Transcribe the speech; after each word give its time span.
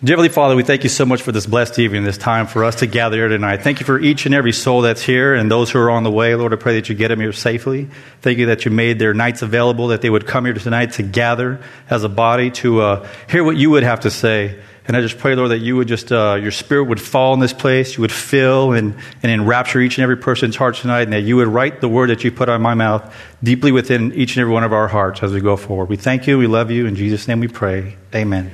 Heavenly 0.00 0.28
Father, 0.28 0.54
we 0.54 0.62
thank 0.62 0.84
you 0.84 0.88
so 0.88 1.04
much 1.04 1.22
for 1.22 1.32
this 1.32 1.44
blessed 1.44 1.80
evening, 1.80 2.04
this 2.04 2.16
time 2.16 2.46
for 2.46 2.62
us 2.62 2.76
to 2.76 2.86
gather 2.86 3.16
here 3.16 3.26
tonight. 3.26 3.64
Thank 3.64 3.80
you 3.80 3.84
for 3.84 3.98
each 3.98 4.26
and 4.26 4.34
every 4.34 4.52
soul 4.52 4.82
that's 4.82 5.02
here 5.02 5.34
and 5.34 5.50
those 5.50 5.72
who 5.72 5.80
are 5.80 5.90
on 5.90 6.04
the 6.04 6.10
way. 6.10 6.36
Lord, 6.36 6.52
I 6.52 6.56
pray 6.56 6.76
that 6.76 6.88
you 6.88 6.94
get 6.94 7.08
them 7.08 7.18
here 7.18 7.32
safely. 7.32 7.88
Thank 8.20 8.38
you 8.38 8.46
that 8.46 8.64
you 8.64 8.70
made 8.70 9.00
their 9.00 9.12
nights 9.12 9.42
available, 9.42 9.88
that 9.88 10.00
they 10.00 10.08
would 10.08 10.24
come 10.24 10.44
here 10.44 10.54
tonight 10.54 10.92
to 10.92 11.02
gather 11.02 11.60
as 11.90 12.04
a 12.04 12.08
body 12.08 12.52
to 12.52 12.80
uh, 12.80 13.08
hear 13.28 13.42
what 13.42 13.56
you 13.56 13.70
would 13.70 13.82
have 13.82 13.98
to 14.00 14.10
say. 14.12 14.62
And 14.86 14.96
I 14.96 15.00
just 15.00 15.18
pray, 15.18 15.34
Lord, 15.34 15.50
that 15.50 15.58
you 15.58 15.74
would 15.74 15.88
just, 15.88 16.12
uh, 16.12 16.38
your 16.40 16.52
spirit 16.52 16.84
would 16.84 17.00
fall 17.00 17.34
in 17.34 17.40
this 17.40 17.52
place, 17.52 17.96
you 17.96 18.02
would 18.02 18.12
fill 18.12 18.74
and, 18.74 18.94
and 19.24 19.32
enrapture 19.32 19.80
each 19.80 19.98
and 19.98 20.04
every 20.04 20.16
person's 20.16 20.54
heart 20.54 20.76
tonight, 20.76 21.02
and 21.02 21.12
that 21.12 21.22
you 21.22 21.34
would 21.34 21.48
write 21.48 21.80
the 21.80 21.88
word 21.88 22.10
that 22.10 22.22
you 22.22 22.30
put 22.30 22.48
on 22.48 22.62
my 22.62 22.74
mouth 22.74 23.12
deeply 23.42 23.72
within 23.72 24.12
each 24.12 24.36
and 24.36 24.42
every 24.42 24.52
one 24.52 24.62
of 24.62 24.72
our 24.72 24.86
hearts 24.86 25.24
as 25.24 25.32
we 25.32 25.40
go 25.40 25.56
forward. 25.56 25.88
We 25.88 25.96
thank 25.96 26.28
you, 26.28 26.38
we 26.38 26.46
love 26.46 26.70
you. 26.70 26.86
In 26.86 26.94
Jesus' 26.94 27.26
name 27.26 27.40
we 27.40 27.48
pray. 27.48 27.96
Amen. 28.14 28.52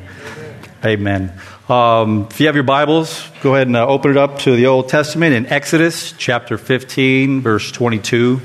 Amen. 0.85 1.33
Um, 1.67 2.29
if 2.31 2.41
you 2.41 2.47
have 2.47 2.57
your 2.57 2.65
Bibles, 2.65 3.27
go 3.41 3.55
ahead 3.55 3.69
and 3.69 3.77
uh, 3.77 3.87
open 3.87 4.11
it 4.11 4.19
up 4.19 4.41
to 4.41 4.55
the 4.55 4.67
Old 4.67 4.91
Testament 4.91 5.35
in 5.35 5.47
Exodus 5.47 6.13
chapter 6.13 6.59
15, 6.59 7.41
verse 7.41 7.73
22. 7.73 8.39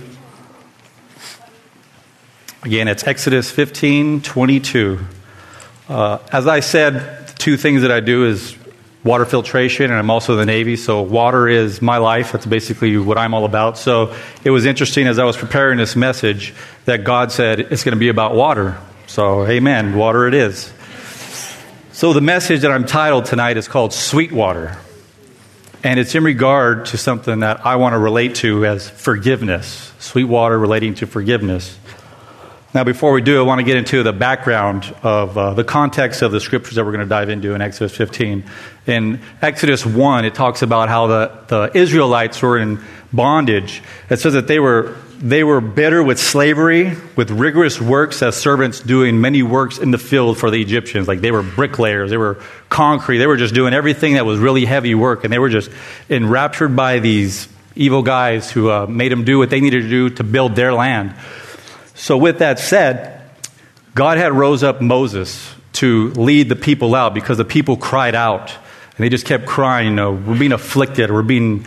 Again, 2.64 2.88
it's 2.88 3.06
Exodus 3.06 3.52
15, 3.52 4.22
22. 4.22 5.00
Uh, 5.90 6.20
as 6.32 6.48
I 6.48 6.62
said, 6.62 7.28
two 7.40 7.58
things 7.58 7.82
that 7.82 7.92
I 7.92 8.00
do 8.00 8.26
is 8.26 8.56
water 9.04 9.26
filtration, 9.26 9.92
and 9.92 9.96
I'm 9.96 10.10
also 10.10 10.32
in 10.34 10.40
the 10.40 10.46
Navy, 10.46 10.78
so 10.78 11.02
water 11.02 11.50
is 11.50 11.82
my 11.82 11.98
life. 11.98 12.32
That's 12.32 12.46
basically 12.46 12.98
what 12.98 13.18
I'm 13.18 13.34
all 13.34 13.44
about. 13.44 13.78
So 13.78 14.16
it 14.46 14.52
was 14.52 14.66
interesting 14.66 15.08
as 15.08 15.20
I 15.20 15.26
was 15.26 15.36
preparing 15.36 15.78
this 15.78 15.98
message 15.98 16.54
that 16.86 17.04
God 17.04 17.34
said 17.34 17.60
it's 17.60 17.84
going 17.84 17.96
to 17.96 18.00
be 18.00 18.08
about 18.08 18.34
water. 18.34 18.78
So, 19.08 19.46
amen, 19.46 19.98
water 19.98 20.26
it 20.26 20.34
is. 20.34 20.72
So, 22.00 22.14
the 22.14 22.22
message 22.22 22.62
that 22.62 22.72
I'm 22.72 22.86
titled 22.86 23.26
tonight 23.26 23.58
is 23.58 23.68
called 23.68 23.92
Sweetwater. 23.92 24.78
And 25.84 26.00
it's 26.00 26.16
in 26.16 26.24
regard 26.24 26.86
to 26.86 26.98
something 26.98 27.42
that 27.42 27.66
I 27.66 27.76
want 27.76 27.92
to 27.92 28.00
relate 28.00 28.36
to 28.36 28.66
as 28.66 28.90
forgiveness. 28.90 29.92
Sweetwater 30.00 30.58
relating 30.58 30.96
to 30.96 31.08
forgiveness. 31.08 31.78
Now, 32.74 32.86
before 32.86 33.12
we 33.12 33.22
do, 33.22 33.42
I 33.42 33.44
want 33.46 33.60
to 33.60 33.66
get 33.66 33.76
into 33.76 34.02
the 34.02 34.14
background 34.14 34.96
of 35.04 35.38
uh, 35.38 35.54
the 35.56 35.66
context 35.66 36.22
of 36.22 36.32
the 36.32 36.40
scriptures 36.40 36.76
that 36.76 36.86
we're 36.86 36.94
going 36.94 37.04
to 37.04 37.10
dive 37.10 37.28
into 37.28 37.54
in 37.54 37.62
Exodus 37.62 37.94
15. 37.98 38.46
In 38.88 39.20
Exodus 39.42 39.86
1, 39.86 40.24
it 40.24 40.34
talks 40.34 40.62
about 40.62 40.88
how 40.88 41.08
the, 41.08 41.40
the 41.50 41.78
Israelites 41.78 42.42
were 42.42 42.58
in 42.58 42.82
bondage. 43.12 43.84
It 44.10 44.22
says 44.22 44.32
that 44.36 44.48
they 44.48 44.60
were 44.60 44.96
they 45.22 45.44
were 45.44 45.60
bitter 45.60 46.02
with 46.02 46.18
slavery, 46.18 46.96
with 47.16 47.30
rigorous 47.30 47.82
works 47.82 48.22
as 48.22 48.38
servants 48.38 48.80
doing 48.80 49.20
many 49.20 49.44
works 49.44 49.78
in 49.78 49.92
the 49.92 49.98
field 49.98 50.38
for 50.38 50.50
the 50.50 50.62
Egyptians. 50.62 51.08
Like 51.08 51.20
they 51.20 51.32
were 51.32 51.44
bricklayers, 51.44 52.10
they 52.10 52.18
were 52.18 52.42
concrete, 52.70 53.18
they 53.18 53.28
were 53.28 53.38
just 53.38 53.54
doing 53.54 53.74
everything 53.74 54.14
that 54.14 54.26
was 54.26 54.40
really 54.40 54.64
heavy 54.64 54.96
work, 54.96 55.26
and 55.26 55.34
they 55.34 55.40
were 55.40 55.50
just 55.50 55.70
enraptured 56.10 56.76
by 56.76 57.00
these 57.00 57.50
evil 57.76 58.02
guys 58.02 58.50
who 58.50 58.70
uh, 58.70 58.86
made 58.88 59.12
them 59.12 59.26
do 59.26 59.38
what 59.38 59.50
they 59.50 59.60
needed 59.60 59.84
to 59.84 59.90
do 59.90 60.10
to 60.10 60.24
build 60.24 60.56
their 60.56 60.74
land. 60.74 61.14
So, 61.96 62.18
with 62.18 62.40
that 62.40 62.60
said, 62.60 63.22
God 63.96 64.18
had 64.18 64.32
rose 64.32 64.64
up 64.64 64.82
Moses 64.82 65.54
to 65.74 66.12
lead 66.12 66.48
the 66.48 66.56
people 66.56 66.96
out 66.96 67.14
because 67.14 67.38
the 67.38 67.46
people 67.46 67.76
cried 67.76 68.16
out. 68.16 68.52
And 68.52 69.06
they 69.06 69.10
just 69.10 69.26
kept 69.26 69.46
crying, 69.46 69.90
you 69.90 69.96
know, 69.96 70.12
we're 70.12 70.38
being 70.38 70.52
afflicted, 70.52 71.12
we're 71.12 71.22
being 71.24 71.66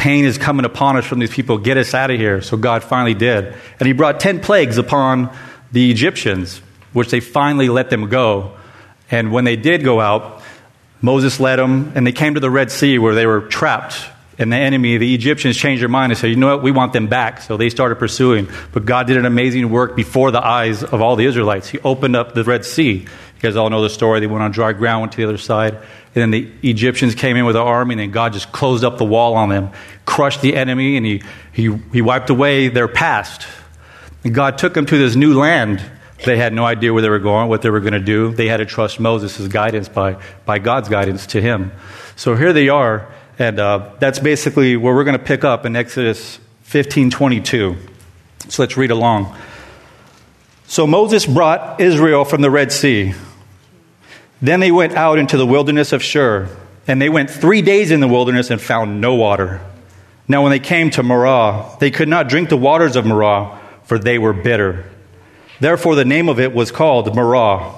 pain 0.00 0.24
is 0.24 0.38
coming 0.38 0.64
upon 0.64 0.96
us 0.96 1.04
from 1.04 1.18
these 1.18 1.30
people. 1.30 1.58
Get 1.58 1.76
us 1.76 1.92
out 1.92 2.10
of 2.10 2.18
here. 2.18 2.40
So 2.40 2.56
God 2.56 2.82
finally 2.82 3.12
did. 3.12 3.54
And 3.78 3.86
he 3.86 3.92
brought 3.92 4.18
10 4.18 4.40
plagues 4.40 4.78
upon 4.78 5.30
the 5.72 5.90
Egyptians, 5.90 6.62
which 6.94 7.10
they 7.10 7.20
finally 7.20 7.68
let 7.68 7.90
them 7.90 8.08
go. 8.08 8.56
And 9.10 9.30
when 9.30 9.44
they 9.44 9.56
did 9.56 9.84
go 9.84 10.00
out, 10.00 10.42
Moses 11.02 11.38
led 11.38 11.56
them, 11.56 11.92
and 11.94 12.06
they 12.06 12.12
came 12.12 12.32
to 12.32 12.40
the 12.40 12.50
Red 12.50 12.70
Sea 12.70 12.98
where 12.98 13.14
they 13.14 13.26
were 13.26 13.42
trapped. 13.42 14.06
And 14.40 14.50
the 14.50 14.56
enemy, 14.56 14.96
the 14.96 15.14
Egyptians, 15.14 15.58
changed 15.58 15.82
their 15.82 15.90
mind 15.90 16.12
and 16.12 16.18
said, 16.18 16.30
You 16.30 16.36
know 16.36 16.56
what? 16.56 16.62
We 16.62 16.70
want 16.70 16.94
them 16.94 17.08
back. 17.08 17.42
So 17.42 17.58
they 17.58 17.68
started 17.68 17.96
pursuing. 17.96 18.48
But 18.72 18.86
God 18.86 19.06
did 19.06 19.18
an 19.18 19.26
amazing 19.26 19.68
work 19.68 19.94
before 19.94 20.30
the 20.30 20.42
eyes 20.42 20.82
of 20.82 21.02
all 21.02 21.14
the 21.14 21.26
Israelites. 21.26 21.68
He 21.68 21.78
opened 21.80 22.16
up 22.16 22.32
the 22.32 22.42
Red 22.42 22.64
Sea. 22.64 22.92
You 22.92 23.06
guys 23.38 23.54
all 23.54 23.68
know 23.68 23.82
the 23.82 23.90
story. 23.90 24.18
They 24.18 24.26
went 24.26 24.42
on 24.42 24.50
dry 24.50 24.72
ground, 24.72 25.02
went 25.02 25.12
to 25.12 25.18
the 25.18 25.24
other 25.24 25.36
side. 25.36 25.74
And 25.74 26.14
then 26.14 26.30
the 26.30 26.50
Egyptians 26.62 27.14
came 27.14 27.36
in 27.36 27.44
with 27.44 27.54
an 27.54 27.60
army, 27.62 27.92
and 27.92 28.00
then 28.00 28.10
God 28.12 28.32
just 28.32 28.50
closed 28.50 28.82
up 28.82 28.96
the 28.96 29.04
wall 29.04 29.34
on 29.34 29.50
them, 29.50 29.72
crushed 30.06 30.40
the 30.40 30.56
enemy, 30.56 30.96
and 30.96 31.04
he, 31.04 31.22
he, 31.52 31.76
he 31.92 32.00
wiped 32.00 32.30
away 32.30 32.68
their 32.68 32.88
past. 32.88 33.46
And 34.24 34.34
God 34.34 34.56
took 34.56 34.72
them 34.72 34.86
to 34.86 34.96
this 34.96 35.16
new 35.16 35.38
land. 35.38 35.82
They 36.24 36.38
had 36.38 36.54
no 36.54 36.64
idea 36.64 36.94
where 36.94 37.02
they 37.02 37.10
were 37.10 37.18
going, 37.18 37.50
what 37.50 37.60
they 37.60 37.68
were 37.68 37.80
going 37.80 37.92
to 37.92 38.00
do. 38.00 38.32
They 38.32 38.48
had 38.48 38.56
to 38.56 38.66
trust 38.66 39.00
Moses' 39.00 39.48
guidance 39.48 39.90
by, 39.90 40.16
by 40.46 40.58
God's 40.58 40.88
guidance 40.88 41.26
to 41.28 41.42
him. 41.42 41.72
So 42.16 42.36
here 42.36 42.54
they 42.54 42.70
are, 42.70 43.06
and 43.40 43.58
uh, 43.58 43.90
that's 43.98 44.20
basically 44.20 44.76
where 44.76 44.94
we're 44.94 45.02
going 45.02 45.18
to 45.18 45.24
pick 45.24 45.42
up 45.42 45.66
in 45.66 45.74
Exodus 45.74 46.38
15:22. 46.66 47.76
So 48.48 48.62
let's 48.62 48.76
read 48.76 48.92
along. 48.92 49.36
So 50.68 50.86
Moses 50.86 51.26
brought 51.26 51.80
Israel 51.80 52.24
from 52.24 52.42
the 52.42 52.50
Red 52.50 52.70
Sea 52.70 53.14
then 54.42 54.60
they 54.60 54.70
went 54.70 54.94
out 54.94 55.18
into 55.18 55.36
the 55.36 55.46
wilderness 55.46 55.92
of 55.92 56.02
Shur, 56.02 56.48
and 56.86 57.00
they 57.00 57.08
went 57.08 57.30
three 57.30 57.62
days 57.62 57.90
in 57.90 58.00
the 58.00 58.08
wilderness 58.08 58.50
and 58.50 58.60
found 58.60 59.00
no 59.00 59.14
water. 59.14 59.60
Now, 60.28 60.42
when 60.42 60.50
they 60.50 60.60
came 60.60 60.90
to 60.90 61.02
Marah, 61.02 61.76
they 61.78 61.90
could 61.90 62.08
not 62.08 62.28
drink 62.28 62.48
the 62.48 62.56
waters 62.56 62.96
of 62.96 63.04
Marah, 63.04 63.58
for 63.84 63.98
they 63.98 64.18
were 64.18 64.32
bitter. 64.32 64.84
Therefore, 65.58 65.94
the 65.94 66.04
name 66.04 66.28
of 66.28 66.40
it 66.40 66.54
was 66.54 66.70
called 66.70 67.14
Marah. 67.14 67.74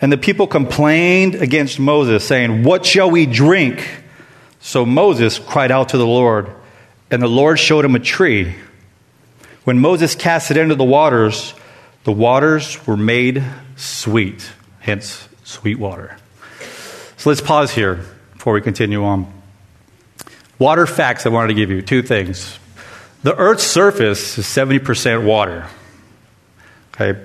And 0.00 0.12
the 0.12 0.18
people 0.18 0.46
complained 0.46 1.36
against 1.36 1.80
Moses, 1.80 2.26
saying, 2.26 2.64
What 2.64 2.84
shall 2.84 3.10
we 3.10 3.24
drink? 3.24 4.02
So 4.66 4.84
Moses 4.84 5.38
cried 5.38 5.70
out 5.70 5.90
to 5.90 5.96
the 5.96 6.04
Lord, 6.04 6.50
and 7.08 7.22
the 7.22 7.28
Lord 7.28 7.56
showed 7.56 7.84
him 7.84 7.94
a 7.94 8.00
tree. 8.00 8.56
When 9.62 9.78
Moses 9.78 10.16
cast 10.16 10.50
it 10.50 10.56
into 10.56 10.74
the 10.74 10.82
waters, 10.82 11.54
the 12.02 12.10
waters 12.10 12.84
were 12.84 12.96
made 12.96 13.44
sweet, 13.76 14.50
hence 14.80 15.28
sweet 15.44 15.78
water. 15.78 16.16
So 17.16 17.30
let's 17.30 17.40
pause 17.40 17.70
here 17.70 18.04
before 18.32 18.54
we 18.54 18.60
continue 18.60 19.04
on. 19.04 19.32
Water 20.58 20.88
facts 20.88 21.26
I 21.26 21.28
wanted 21.28 21.48
to 21.48 21.54
give 21.54 21.70
you 21.70 21.80
two 21.80 22.02
things. 22.02 22.58
The 23.22 23.36
Earth's 23.36 23.62
surface 23.62 24.36
is 24.36 24.46
70% 24.46 25.24
water. 25.24 25.68
Okay. 26.92 27.22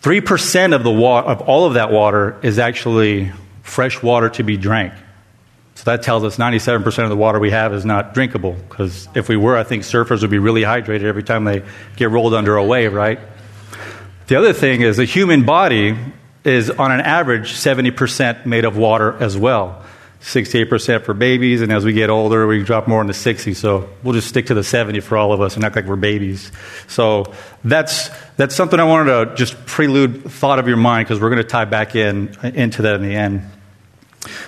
3% 0.00 0.74
of, 0.74 0.84
the 0.84 0.90
wa- 0.90 1.20
of 1.20 1.42
all 1.42 1.66
of 1.66 1.74
that 1.74 1.90
water 1.90 2.40
is 2.42 2.58
actually 2.58 3.30
fresh 3.62 4.02
water 4.02 4.30
to 4.30 4.42
be 4.42 4.56
drank. 4.56 4.94
So 5.74 5.84
that 5.84 6.02
tells 6.02 6.22
us 6.24 6.36
97% 6.36 7.02
of 7.02 7.08
the 7.08 7.16
water 7.16 7.38
we 7.40 7.50
have 7.50 7.72
is 7.72 7.84
not 7.84 8.14
drinkable. 8.14 8.52
Because 8.52 9.08
if 9.14 9.28
we 9.28 9.36
were, 9.36 9.56
I 9.56 9.64
think 9.64 9.84
surfers 9.84 10.20
would 10.20 10.30
be 10.30 10.38
really 10.38 10.62
hydrated 10.62 11.04
every 11.04 11.22
time 11.22 11.44
they 11.44 11.62
get 11.96 12.10
rolled 12.10 12.34
under 12.34 12.56
a 12.56 12.64
wave, 12.64 12.92
right? 12.92 13.18
The 14.26 14.36
other 14.36 14.52
thing 14.52 14.82
is 14.82 14.96
the 14.96 15.04
human 15.04 15.44
body 15.44 15.96
is 16.44 16.70
on 16.70 16.92
an 16.92 17.00
average 17.00 17.52
70% 17.52 18.46
made 18.46 18.64
of 18.64 18.76
water 18.76 19.16
as 19.20 19.36
well. 19.36 19.82
68% 20.22 21.04
for 21.04 21.14
babies, 21.14 21.62
and 21.62 21.72
as 21.72 21.84
we 21.84 21.92
get 21.92 22.08
older, 22.08 22.46
we 22.46 22.62
drop 22.62 22.86
more 22.86 23.00
into 23.00 23.12
60. 23.12 23.54
So 23.54 23.88
we'll 24.04 24.14
just 24.14 24.28
stick 24.28 24.46
to 24.46 24.54
the 24.54 24.62
70 24.62 25.00
for 25.00 25.16
all 25.16 25.32
of 25.32 25.40
us 25.40 25.56
and 25.56 25.64
act 25.64 25.74
like 25.74 25.86
we're 25.86 25.96
babies. 25.96 26.52
So 26.86 27.32
that's, 27.64 28.08
that's 28.36 28.54
something 28.54 28.78
I 28.78 28.84
wanted 28.84 29.30
to 29.30 29.34
just 29.34 29.66
prelude 29.66 30.30
thought 30.30 30.60
of 30.60 30.68
your 30.68 30.76
mind 30.76 31.06
because 31.06 31.20
we're 31.20 31.30
going 31.30 31.42
to 31.42 31.48
tie 31.48 31.64
back 31.64 31.96
in 31.96 32.36
into 32.54 32.82
that 32.82 32.94
in 32.94 33.02
the 33.02 33.14
end. 33.16 33.42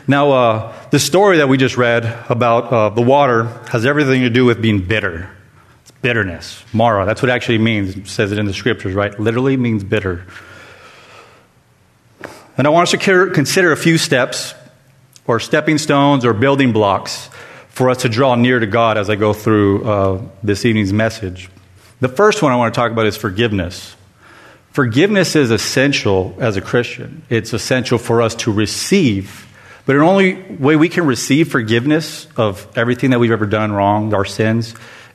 Now, 0.07 0.31
uh, 0.31 0.89
the 0.91 0.99
story 0.99 1.39
that 1.39 1.49
we 1.49 1.57
just 1.57 1.77
read 1.77 2.05
about 2.29 2.73
uh, 2.73 2.89
the 2.91 3.03
water 3.03 3.45
has 3.71 3.85
everything 3.87 4.23
to 4.23 4.31
do 4.31 4.45
with 4.45 4.63
being 4.63 4.83
bitter. 4.87 5.31
It's 5.83 5.91
bitterness. 6.03 6.65
Marah, 6.73 7.07
that's 7.07 7.23
what 7.23 7.31
it 7.31 7.33
actually 7.33 7.59
means. 7.59 7.97
It 7.97 8.07
says 8.07 8.33
it 8.33 8.39
in 8.39 8.47
the 8.47 8.55
scriptures, 8.55 8.95
right? 8.95 9.19
Literally 9.19 9.57
means 9.57 9.83
bitter. 9.83 10.27
And 12.57 12.67
I 12.67 12.71
want 12.71 12.85
us 12.85 13.01
to 13.03 13.31
consider 13.31 13.73
a 13.73 13.77
few 13.77 13.99
steps 13.99 14.55
or 15.27 15.41
stepping 15.41 15.79
stones 15.79 16.25
or 16.25 16.33
building 16.33 16.73
blocks 16.73 17.29
for 17.69 17.91
us 17.91 18.03
to 18.03 18.09
draw 18.09 18.37
near 18.37 18.61
to 18.61 18.67
God 18.67 18.97
as 18.97 19.11
I 19.11 19.17
go 19.17 19.33
through 19.33 19.85
uh, 19.85 20.23
this 20.45 20.65
evening's 20.65 20.93
message. 20.93 21.51
The 22.01 22.09
first 22.09 22.43
one 22.43 22.53
I 22.53 22.57
want 22.57 22.73
to 22.73 22.79
talk 22.79 22.93
about 22.93 23.07
is 23.07 23.17
forgiveness. 23.17 23.97
Forgiveness 24.71 25.35
is 25.35 25.51
essential 25.51 26.37
as 26.39 26.57
a 26.57 26.61
Christian, 26.61 27.23
it's 27.31 27.53
essential 27.53 27.99
for 27.99 28.23
us 28.23 28.35
to 28.37 28.53
receive. 28.53 29.49
But 29.87 29.95
the 29.95 30.01
only 30.01 30.35
way 30.35 30.77
we 30.77 30.89
can 30.89 31.07
receive 31.07 31.51
forgiveness 31.51 32.27
of 32.37 32.67
everything 32.77 33.11
that 33.11 33.21
we've 33.21 33.33
ever 33.33 33.47
done 33.47 33.73
wrong, 33.73 34.15
our 34.15 34.25
sins, 34.25 34.75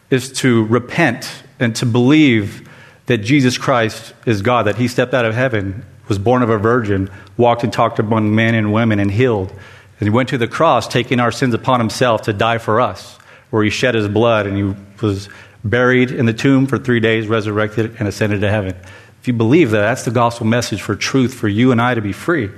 is 0.09 0.31
to 0.33 0.65
repent 0.65 1.43
and 1.59 1.75
to 1.77 1.85
believe 1.85 2.67
that 3.07 3.19
Jesus 3.19 3.57
Christ 3.57 4.13
is 4.25 4.41
God, 4.41 4.67
that 4.67 4.75
He 4.75 4.87
stepped 4.87 5.13
out 5.13 5.25
of 5.25 5.33
heaven 5.33 5.85
was 6.09 6.17
born 6.17 6.41
of 6.41 6.49
a 6.49 6.57
virgin, 6.57 7.09
walked 7.37 7.63
and 7.63 7.71
talked 7.71 7.99
among 7.99 8.35
men 8.35 8.55
and 8.55 8.73
women, 8.73 8.99
and 8.99 9.09
healed. 9.09 9.51
And 9.99 10.07
he 10.07 10.09
went 10.09 10.29
to 10.29 10.37
the 10.37 10.47
cross, 10.47 10.87
taking 10.87 11.19
our 11.19 11.31
sins 11.31 11.53
upon 11.53 11.79
himself 11.79 12.23
to 12.23 12.33
die 12.33 12.57
for 12.57 12.81
us, 12.81 13.17
where 13.51 13.63
he 13.63 13.69
shed 13.69 13.95
his 13.95 14.07
blood 14.07 14.47
and 14.47 14.57
he 14.57 14.75
was 15.01 15.29
buried 15.63 16.11
in 16.11 16.25
the 16.25 16.33
tomb 16.33 16.67
for 16.67 16.77
three 16.77 16.99
days, 16.99 17.27
resurrected, 17.27 17.95
and 17.99 18.07
ascended 18.07 18.41
to 18.41 18.49
heaven. 18.49 18.75
If 19.21 19.27
you 19.27 19.33
believe 19.33 19.71
that, 19.71 19.81
that's 19.81 20.05
the 20.05 20.11
gospel 20.11 20.47
message 20.47 20.81
for 20.81 20.95
truth 20.95 21.33
for 21.33 21.47
you 21.47 21.71
and 21.71 21.81
I 21.81 21.93
to 21.93 22.01
be 22.01 22.13
free. 22.13 22.49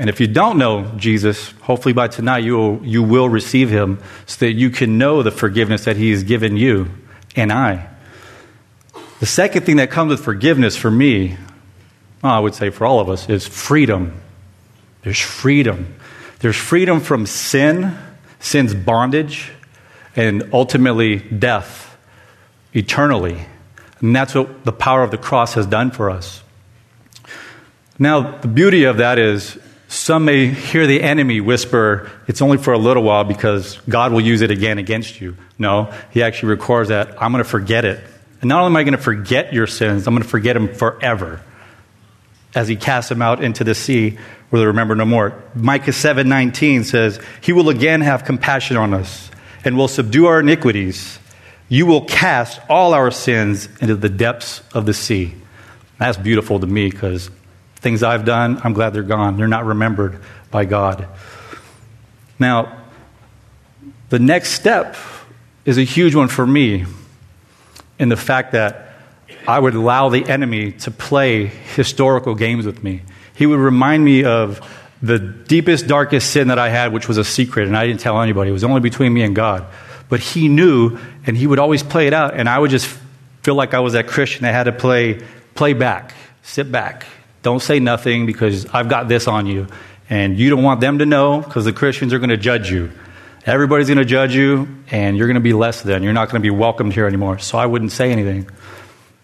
And 0.00 0.08
if 0.08 0.18
you 0.18 0.26
don't 0.26 0.56
know 0.56 0.90
Jesus, 0.96 1.50
hopefully 1.60 1.92
by 1.92 2.08
tonight 2.08 2.42
you 2.42 2.56
will, 2.56 2.80
you 2.82 3.02
will 3.02 3.28
receive 3.28 3.68
him 3.68 3.98
so 4.24 4.46
that 4.46 4.52
you 4.52 4.70
can 4.70 4.96
know 4.96 5.22
the 5.22 5.30
forgiveness 5.30 5.84
that 5.84 5.98
he 5.98 6.10
has 6.10 6.24
given 6.24 6.56
you 6.56 6.90
and 7.36 7.52
I. 7.52 7.86
The 9.18 9.26
second 9.26 9.66
thing 9.66 9.76
that 9.76 9.90
comes 9.90 10.12
with 10.12 10.24
forgiveness 10.24 10.74
for 10.74 10.90
me, 10.90 11.36
well, 12.22 12.32
I 12.32 12.38
would 12.38 12.54
say 12.54 12.70
for 12.70 12.86
all 12.86 12.98
of 12.98 13.10
us, 13.10 13.28
is 13.28 13.46
freedom. 13.46 14.18
There's 15.02 15.20
freedom. 15.20 15.94
There's 16.38 16.56
freedom 16.56 17.00
from 17.00 17.26
sin, 17.26 17.94
sin's 18.38 18.72
bondage, 18.72 19.52
and 20.16 20.48
ultimately 20.54 21.18
death 21.18 21.94
eternally. 22.72 23.44
And 24.00 24.16
that's 24.16 24.34
what 24.34 24.64
the 24.64 24.72
power 24.72 25.02
of 25.02 25.10
the 25.10 25.18
cross 25.18 25.52
has 25.52 25.66
done 25.66 25.90
for 25.90 26.08
us. 26.08 26.42
Now, 27.98 28.38
the 28.38 28.48
beauty 28.48 28.84
of 28.84 28.96
that 28.96 29.18
is 29.18 29.58
some 29.90 30.24
may 30.24 30.46
hear 30.46 30.86
the 30.86 31.02
enemy 31.02 31.40
whisper, 31.40 32.08
it's 32.28 32.40
only 32.40 32.58
for 32.58 32.72
a 32.72 32.78
little 32.78 33.02
while 33.02 33.24
because 33.24 33.76
God 33.88 34.12
will 34.12 34.20
use 34.20 34.40
it 34.40 34.52
again 34.52 34.78
against 34.78 35.20
you. 35.20 35.36
No, 35.58 35.92
he 36.12 36.22
actually 36.22 36.50
records 36.50 36.90
that 36.90 37.20
I'm 37.20 37.32
going 37.32 37.42
to 37.42 37.50
forget 37.50 37.84
it. 37.84 38.00
And 38.40 38.48
not 38.48 38.60
only 38.60 38.70
am 38.70 38.76
I 38.76 38.84
going 38.84 38.96
to 38.96 39.02
forget 39.02 39.52
your 39.52 39.66
sins, 39.66 40.06
I'm 40.06 40.14
going 40.14 40.22
to 40.22 40.28
forget 40.28 40.54
them 40.54 40.72
forever 40.72 41.40
as 42.54 42.68
he 42.68 42.76
casts 42.76 43.08
them 43.08 43.20
out 43.20 43.42
into 43.42 43.64
the 43.64 43.74
sea 43.74 44.16
where 44.50 44.60
they 44.60 44.66
remember 44.66 44.94
no 44.94 45.04
more. 45.04 45.34
Micah 45.56 45.90
7:19 45.90 46.84
says, 46.84 47.18
"He 47.40 47.52
will 47.52 47.68
again 47.68 48.00
have 48.00 48.24
compassion 48.24 48.76
on 48.76 48.94
us 48.94 49.28
and 49.64 49.76
will 49.76 49.88
subdue 49.88 50.26
our 50.26 50.38
iniquities. 50.38 51.18
You 51.68 51.84
will 51.86 52.02
cast 52.02 52.60
all 52.68 52.94
our 52.94 53.10
sins 53.10 53.68
into 53.80 53.96
the 53.96 54.08
depths 54.08 54.62
of 54.72 54.86
the 54.86 54.94
sea." 54.94 55.34
That's 55.98 56.16
beautiful 56.16 56.60
to 56.60 56.66
me 56.68 56.90
because 56.90 57.28
things 57.80 58.02
I've 58.02 58.24
done, 58.24 58.60
I'm 58.62 58.72
glad 58.72 58.92
they're 58.92 59.02
gone. 59.02 59.36
They're 59.36 59.48
not 59.48 59.64
remembered 59.64 60.20
by 60.50 60.64
God. 60.64 61.08
Now, 62.38 62.78
the 64.08 64.18
next 64.18 64.50
step 64.50 64.96
is 65.64 65.78
a 65.78 65.82
huge 65.82 66.14
one 66.14 66.28
for 66.28 66.46
me 66.46 66.84
in 67.98 68.08
the 68.08 68.16
fact 68.16 68.52
that 68.52 68.94
I 69.46 69.58
would 69.58 69.74
allow 69.74 70.08
the 70.08 70.28
enemy 70.28 70.72
to 70.72 70.90
play 70.90 71.46
historical 71.46 72.34
games 72.34 72.66
with 72.66 72.82
me. 72.82 73.02
He 73.34 73.46
would 73.46 73.58
remind 73.58 74.04
me 74.04 74.24
of 74.24 74.60
the 75.02 75.18
deepest, 75.18 75.86
darkest 75.86 76.30
sin 76.30 76.48
that 76.48 76.58
I 76.58 76.68
had, 76.68 76.92
which 76.92 77.08
was 77.08 77.16
a 77.16 77.24
secret, 77.24 77.66
and 77.66 77.76
I 77.76 77.86
didn't 77.86 78.00
tell 78.00 78.20
anybody. 78.20 78.50
It 78.50 78.52
was 78.52 78.64
only 78.64 78.80
between 78.80 79.14
me 79.14 79.22
and 79.22 79.34
God. 79.34 79.66
But 80.08 80.20
he 80.20 80.48
knew, 80.48 80.98
and 81.26 81.36
he 81.36 81.46
would 81.46 81.58
always 81.58 81.82
play 81.82 82.06
it 82.06 82.12
out, 82.12 82.34
and 82.34 82.48
I 82.48 82.58
would 82.58 82.70
just 82.70 82.86
feel 83.42 83.54
like 83.54 83.72
I 83.72 83.80
was 83.80 83.94
that 83.94 84.08
Christian 84.08 84.42
that 84.42 84.52
had 84.52 84.64
to 84.64 84.72
play, 84.72 85.24
play 85.54 85.72
back, 85.72 86.14
sit 86.42 86.70
back. 86.70 87.06
Don't 87.42 87.60
say 87.60 87.80
nothing 87.80 88.26
because 88.26 88.66
I've 88.66 88.88
got 88.88 89.08
this 89.08 89.26
on 89.26 89.46
you. 89.46 89.66
And 90.08 90.38
you 90.38 90.50
don't 90.50 90.62
want 90.62 90.80
them 90.80 90.98
to 90.98 91.06
know 91.06 91.40
because 91.40 91.64
the 91.64 91.72
Christians 91.72 92.12
are 92.12 92.18
going 92.18 92.30
to 92.30 92.36
judge 92.36 92.70
you. 92.70 92.90
Everybody's 93.46 93.86
going 93.86 93.98
to 93.98 94.04
judge 94.04 94.34
you, 94.34 94.68
and 94.90 95.16
you're 95.16 95.26
going 95.26 95.36
to 95.36 95.40
be 95.40 95.54
less 95.54 95.82
than. 95.82 96.02
You're 96.02 96.12
not 96.12 96.28
going 96.28 96.42
to 96.42 96.46
be 96.46 96.50
welcomed 96.50 96.92
here 96.92 97.06
anymore. 97.06 97.38
So 97.38 97.56
I 97.56 97.66
wouldn't 97.66 97.92
say 97.92 98.12
anything. 98.12 98.50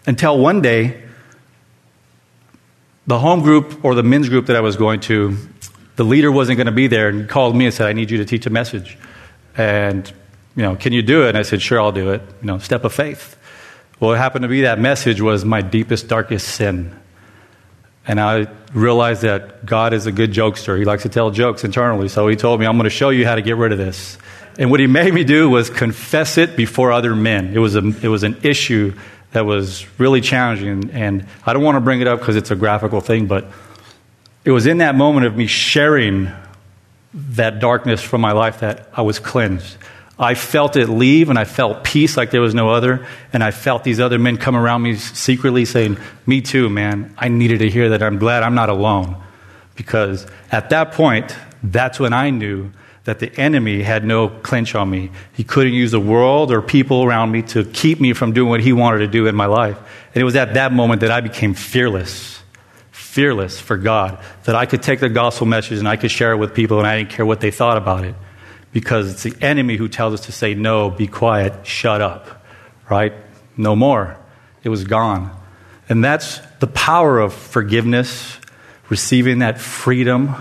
Until 0.07 0.39
one 0.39 0.61
day, 0.61 1.03
the 3.05 3.19
home 3.19 3.41
group 3.41 3.85
or 3.85 3.93
the 3.93 4.03
men's 4.03 4.29
group 4.29 4.47
that 4.47 4.55
I 4.55 4.61
was 4.61 4.75
going 4.75 5.01
to, 5.01 5.37
the 5.97 6.03
leader 6.03 6.31
wasn't 6.31 6.57
going 6.57 6.65
to 6.65 6.71
be 6.71 6.87
there 6.87 7.09
and 7.09 7.29
called 7.29 7.55
me 7.55 7.65
and 7.65 7.73
said, 7.73 7.87
I 7.87 7.93
need 7.93 8.09
you 8.09 8.17
to 8.17 8.25
teach 8.25 8.45
a 8.45 8.49
message. 8.49 8.97
And, 9.55 10.11
you 10.55 10.63
know, 10.63 10.75
can 10.75 10.93
you 10.93 11.01
do 11.01 11.25
it? 11.25 11.29
And 11.29 11.37
I 11.37 11.43
said, 11.43 11.61
sure, 11.61 11.79
I'll 11.79 11.91
do 11.91 12.11
it. 12.11 12.21
You 12.41 12.47
know, 12.47 12.57
step 12.57 12.83
of 12.85 12.93
faith. 12.93 13.37
Well, 13.99 14.13
it 14.13 14.17
happened 14.17 14.43
to 14.43 14.49
be 14.49 14.61
that 14.61 14.79
message 14.79 15.21
was 15.21 15.45
my 15.45 15.61
deepest, 15.61 16.07
darkest 16.07 16.47
sin. 16.47 16.95
And 18.07 18.19
I 18.21 18.47
realized 18.73 19.23
that 19.23 19.65
God 19.65 19.93
is 19.93 20.05
a 20.05 20.11
good 20.11 20.31
jokester. 20.31 20.79
He 20.79 20.85
likes 20.85 21.03
to 21.03 21.09
tell 21.09 21.29
jokes 21.29 21.63
internally. 21.63 22.07
So 22.07 22.27
he 22.27 22.37
told 22.37 22.59
me, 22.59 22.65
I'm 22.65 22.77
going 22.77 22.85
to 22.85 22.89
show 22.89 23.09
you 23.09 23.25
how 23.25 23.35
to 23.35 23.41
get 23.41 23.57
rid 23.57 23.73
of 23.73 23.77
this. 23.77 24.17
And 24.57 24.71
what 24.71 24.79
he 24.79 24.87
made 24.87 25.13
me 25.13 25.23
do 25.23 25.49
was 25.49 25.69
confess 25.69 26.37
it 26.37 26.55
before 26.55 26.91
other 26.91 27.15
men. 27.15 27.53
It 27.53 27.59
was, 27.59 27.75
a, 27.75 27.85
it 28.01 28.07
was 28.07 28.23
an 28.23 28.37
issue 28.43 28.93
that 29.31 29.45
was 29.45 29.85
really 29.99 30.21
challenging. 30.21 30.89
And 30.91 31.27
I 31.45 31.53
don't 31.53 31.63
want 31.63 31.75
to 31.75 31.81
bring 31.81 32.01
it 32.01 32.07
up 32.07 32.19
because 32.19 32.35
it's 32.35 32.49
a 32.49 32.55
graphical 32.55 33.01
thing, 33.01 33.27
but 33.27 33.45
it 34.45 34.51
was 34.51 34.65
in 34.65 34.77
that 34.77 34.95
moment 34.95 35.25
of 35.25 35.35
me 35.35 35.45
sharing 35.47 36.31
that 37.13 37.59
darkness 37.59 38.01
from 38.01 38.21
my 38.21 38.31
life 38.31 38.61
that 38.61 38.89
I 38.93 39.01
was 39.01 39.19
cleansed. 39.19 39.77
I 40.19 40.33
felt 40.33 40.75
it 40.75 40.89
leave 40.89 41.29
and 41.29 41.37
I 41.37 41.45
felt 41.45 41.83
peace 41.83 42.17
like 42.17 42.31
there 42.31 42.41
was 42.41 42.55
no 42.55 42.69
other. 42.69 43.05
And 43.31 43.43
I 43.43 43.51
felt 43.51 43.83
these 43.83 43.99
other 43.99 44.17
men 44.17 44.37
come 44.37 44.55
around 44.55 44.81
me 44.81 44.95
secretly 44.95 45.65
saying, 45.65 45.97
Me 46.25 46.41
too, 46.41 46.69
man. 46.69 47.13
I 47.17 47.27
needed 47.27 47.59
to 47.59 47.69
hear 47.69 47.89
that. 47.89 48.01
I'm 48.01 48.17
glad 48.17 48.43
I'm 48.43 48.55
not 48.55 48.69
alone. 48.69 49.21
Because 49.75 50.25
at 50.51 50.71
that 50.71 50.93
point, 50.93 51.35
that's 51.61 51.99
when 51.99 52.13
I 52.13 52.31
knew 52.31 52.71
that 53.03 53.19
the 53.19 53.33
enemy 53.39 53.83
had 53.83 54.03
no 54.03 54.27
clinch 54.27 54.73
on 54.73 54.89
me. 54.89 55.11
He 55.33 55.43
couldn't 55.43 55.73
use 55.73 55.91
the 55.91 55.99
world 55.99 56.51
or 56.51 56.61
people 56.61 57.03
around 57.03 57.31
me 57.31 57.43
to 57.43 57.63
keep 57.63 58.01
me 58.01 58.13
from 58.13 58.33
doing 58.33 58.49
what 58.49 58.59
he 58.59 58.73
wanted 58.73 58.99
to 58.99 59.07
do 59.07 59.27
in 59.27 59.35
my 59.35 59.45
life. 59.45 59.77
And 60.13 60.21
it 60.21 60.25
was 60.25 60.35
at 60.35 60.55
that 60.55 60.73
moment 60.73 61.01
that 61.01 61.11
I 61.11 61.21
became 61.21 61.53
fearless. 61.53 62.41
Fearless 62.91 63.59
for 63.59 63.77
God. 63.77 64.17
That 64.45 64.55
I 64.55 64.65
could 64.65 64.81
take 64.81 64.99
the 64.99 65.09
gospel 65.09 65.45
message 65.45 65.77
and 65.77 65.87
I 65.87 65.95
could 65.95 66.11
share 66.11 66.31
it 66.31 66.37
with 66.37 66.55
people 66.55 66.79
and 66.79 66.87
I 66.87 66.97
didn't 66.97 67.11
care 67.11 67.25
what 67.25 67.39
they 67.39 67.51
thought 67.51 67.77
about 67.77 68.03
it 68.03 68.15
because 68.71 69.11
it's 69.11 69.23
the 69.23 69.35
enemy 69.43 69.75
who 69.77 69.87
tells 69.87 70.13
us 70.13 70.25
to 70.27 70.31
say, 70.31 70.53
no, 70.53 70.89
be 70.89 71.07
quiet, 71.07 71.65
shut 71.65 72.01
up, 72.01 72.45
right? 72.89 73.13
No 73.55 73.75
more. 73.75 74.17
It 74.63 74.69
was 74.69 74.83
gone. 74.83 75.35
And 75.89 76.03
that's 76.03 76.39
the 76.59 76.67
power 76.67 77.19
of 77.19 77.33
forgiveness, 77.33 78.37
receiving 78.89 79.39
that 79.39 79.59
freedom, 79.59 80.35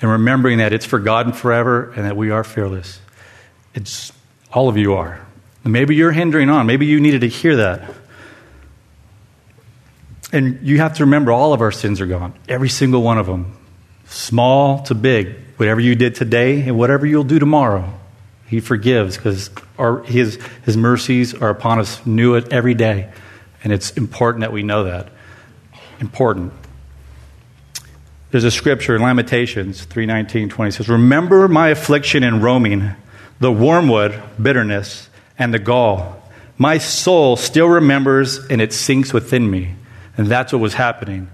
and 0.00 0.10
remembering 0.10 0.58
that 0.58 0.72
it's 0.72 0.86
forgotten 0.86 1.32
forever 1.32 1.92
and 1.92 2.04
that 2.04 2.16
we 2.16 2.30
are 2.30 2.44
fearless. 2.44 3.00
It's 3.74 4.12
all 4.52 4.68
of 4.68 4.76
you 4.76 4.94
are. 4.94 5.20
Maybe 5.64 5.96
you're 5.96 6.12
hindering 6.12 6.48
on. 6.48 6.66
Maybe 6.66 6.86
you 6.86 7.00
needed 7.00 7.22
to 7.22 7.28
hear 7.28 7.56
that. 7.56 7.92
And 10.32 10.66
you 10.66 10.78
have 10.78 10.94
to 10.94 11.04
remember 11.04 11.32
all 11.32 11.52
of 11.52 11.60
our 11.60 11.72
sins 11.72 12.00
are 12.00 12.06
gone, 12.06 12.34
every 12.48 12.68
single 12.68 13.02
one 13.02 13.18
of 13.18 13.26
them, 13.26 13.56
small 14.06 14.82
to 14.84 14.94
big. 14.94 15.34
Whatever 15.56 15.80
you 15.80 15.94
did 15.94 16.14
today 16.14 16.62
and 16.62 16.78
whatever 16.78 17.06
you'll 17.06 17.24
do 17.24 17.38
tomorrow, 17.38 17.92
He 18.46 18.60
forgives 18.60 19.16
because 19.16 19.50
his, 20.06 20.38
his 20.64 20.76
mercies 20.76 21.34
are 21.34 21.50
upon 21.50 21.78
us 21.80 22.04
new 22.06 22.36
every 22.36 22.74
day. 22.74 23.10
And 23.64 23.72
it's 23.72 23.90
important 23.92 24.42
that 24.42 24.52
we 24.52 24.62
know 24.62 24.84
that. 24.84 25.08
Important. 25.98 26.52
There's 28.30 28.44
a 28.44 28.50
scripture 28.50 28.94
in 28.96 29.02
Lamentations 29.02 29.84
319 29.84 30.50
20 30.50 30.70
says, 30.70 30.88
Remember 30.88 31.48
my 31.48 31.68
affliction 31.68 32.22
and 32.22 32.42
roaming, 32.42 32.90
the 33.40 33.50
wormwood, 33.50 34.20
bitterness, 34.40 35.08
and 35.38 35.54
the 35.54 35.58
gall. 35.58 36.22
My 36.58 36.78
soul 36.78 37.36
still 37.36 37.68
remembers 37.68 38.38
and 38.46 38.60
it 38.60 38.72
sinks 38.72 39.12
within 39.12 39.50
me. 39.50 39.74
And 40.16 40.26
that's 40.26 40.52
what 40.52 40.60
was 40.60 40.74
happening 40.74 41.28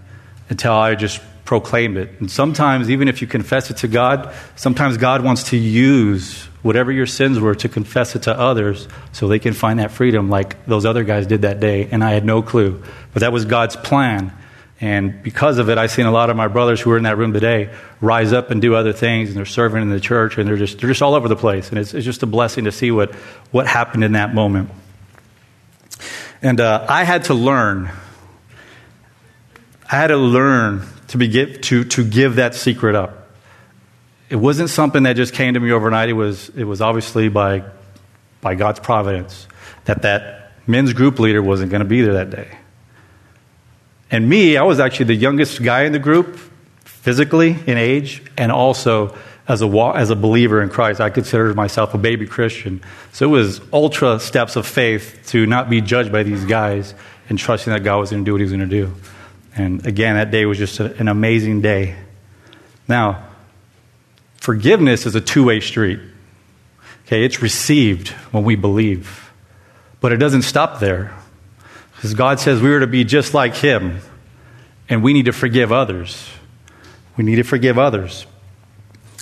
until 0.49 0.73
I 0.73 0.95
just 0.95 1.21
proclaim 1.45 1.97
it. 1.97 2.09
And 2.21 2.31
sometimes, 2.31 2.91
even 2.91 3.09
if 3.09 3.21
you 3.21 3.27
confess 3.27 3.71
it 3.71 3.79
to 3.79 3.89
God, 3.89 4.35
sometimes 4.57 4.97
God 4.97 5.25
wants 5.25 5.51
to 5.51 5.57
use 5.57 6.45
whatever 6.63 6.93
your 6.93 7.07
sins 7.07 7.41
were 7.41 7.55
to 7.57 7.69
confess 7.69 8.15
it 8.15 8.23
to 8.23 8.39
others 8.39 8.87
so 9.11 9.27
they 9.27 9.41
can 9.41 9.53
find 9.53 9.81
that 9.81 9.91
freedom 9.91 10.31
like 10.31 10.65
those 10.67 10.87
other 10.87 11.03
guys 11.05 11.27
did 11.27 11.43
that 11.43 11.59
day. 11.59 11.89
And 11.91 12.05
I 12.05 12.13
had 12.13 12.25
no 12.25 12.43
clue. 12.43 12.83
But 13.13 13.21
that 13.21 13.33
was 13.33 13.45
God's 13.45 13.77
plan. 13.77 14.33
And 14.81 15.23
because 15.23 15.59
of 15.59 15.69
it, 15.69 15.79
I've 15.79 15.93
seen 15.93 16.07
a 16.07 16.11
lot 16.11 16.29
of 16.31 16.37
my 16.37 16.49
brothers 16.49 16.81
who 16.81 16.91
are 16.91 16.97
in 16.97 17.05
that 17.05 17.17
room 17.17 17.33
today 17.33 17.73
rise 18.01 18.33
up 18.33 18.51
and 18.51 18.61
do 18.61 18.75
other 18.75 18.93
things, 18.93 19.29
and 19.29 19.37
they're 19.37 19.45
serving 19.45 19.81
in 19.81 19.91
the 19.91 20.01
church, 20.01 20.39
and 20.39 20.49
they're 20.49 20.57
just, 20.57 20.79
they're 20.81 20.89
just 20.89 21.03
all 21.03 21.15
over 21.15 21.29
the 21.29 21.37
place. 21.37 21.69
And 21.71 21.79
it's, 21.79 21.95
it's 21.95 22.05
just 22.05 22.25
a 22.25 22.27
blessing 22.27 22.65
to 22.65 22.73
see 22.73 22.91
what, 22.91 23.15
what 23.53 23.69
happened 23.69 24.03
in 24.03 24.13
that 24.13 24.35
moment. 24.35 24.71
And 26.43 26.61
uh, 26.61 26.85
I 26.89 27.05
had 27.05 27.25
to 27.25 27.35
learn. 27.35 27.91
I 29.91 29.97
had 29.97 30.09
to 30.09 30.17
learn 30.17 30.83
to, 31.13 31.19
be, 31.19 31.29
give, 31.29 31.61
to, 31.61 31.85
to 31.85 32.05
give 32.05 32.37
that 32.37 32.55
secret 32.55 32.95
up. 32.95 33.29
It 34.31 34.37
wasn't 34.37 34.71
something 34.71 35.03
that 35.03 35.13
just 35.13 35.35
came 35.35 35.53
to 35.53 35.61
me 35.61 35.71
overnight. 35.71 36.09
It 36.09 36.15
was, 36.15 36.49
it 36.57 36.65
was 36.65 36.81
obviously 36.81 37.29
by, 37.29 37.65
by 38.41 38.55
God's 38.55 38.81
providence 38.81 39.47
that 39.85 40.01
that 40.03 40.53
men's 40.67 40.95
group 40.95 41.19
leader 41.19 41.43
wasn't 41.43 41.71
going 41.71 41.83
to 41.83 41.89
be 41.89 42.01
there 42.01 42.15
that 42.15 42.31
day. 42.31 42.57
And 44.11 44.27
me, 44.27 44.57
I 44.57 44.63
was 44.63 44.81
actually 44.81 45.07
the 45.07 45.17
youngest 45.17 45.63
guy 45.63 45.83
in 45.83 45.93
the 45.93 45.99
group, 45.99 46.39
physically 46.85 47.59
in 47.67 47.77
age, 47.77 48.23
and 48.39 48.51
also 48.51 49.15
as 49.47 49.61
a, 49.61 49.69
as 49.95 50.09
a 50.09 50.17
believer 50.17 50.63
in 50.63 50.71
Christ. 50.71 50.99
I 50.99 51.11
considered 51.11 51.55
myself 51.55 51.93
a 51.93 51.99
baby 51.99 52.27
Christian. 52.27 52.81
So 53.13 53.27
it 53.27 53.31
was 53.31 53.61
ultra 53.71 54.19
steps 54.19 54.57
of 54.57 54.67
faith 54.67 55.25
to 55.27 55.45
not 55.45 55.69
be 55.69 55.83
judged 55.83 56.11
by 56.11 56.23
these 56.23 56.47
guys 56.47 56.95
and 57.29 57.39
trusting 57.39 57.71
that 57.71 57.85
God 57.85 57.99
was 57.99 58.13
going 58.13 58.25
to 58.25 58.27
do 58.27 58.33
what 58.33 58.41
he 58.41 58.45
was 58.45 58.53
going 58.53 58.67
to 58.67 58.87
do. 58.87 58.95
And 59.55 59.87
again, 59.87 60.17
that 60.17 60.31
day 60.31 60.47
was 60.47 60.59
just 60.59 60.81
a, 60.81 60.95
an 60.97 61.09
amazing 61.09 61.61
day. 61.61 61.97
Now, 62.89 63.27
forgiveness 64.37 65.07
is 65.07 65.15
a 65.15 65.21
two 65.21 65.45
way 65.45 65.61
street. 65.61 66.01
Okay, 67.07 67.25
it's 67.25 67.43
received 67.43 68.09
when 68.31 68.45
we 68.45 68.57
believe. 68.57 69.31
But 70.01 70.13
it 70.13 70.17
doesn't 70.17 70.43
stop 70.43 70.81
there. 70.81 71.15
Because 71.95 72.15
God 72.15 72.41
says 72.41 72.61
we 72.61 72.73
are 72.73 72.81
to 72.81 72.87
be 72.87 73.05
just 73.05 73.35
like 73.35 73.55
Him, 73.55 74.01
and 74.89 75.03
we 75.03 75.13
need 75.13 75.27
to 75.27 75.33
forgive 75.33 75.71
others. 75.71 76.29
We 77.17 77.25
need 77.25 77.37
to 77.37 77.45
forgive 77.45 77.79
others. 77.79 78.27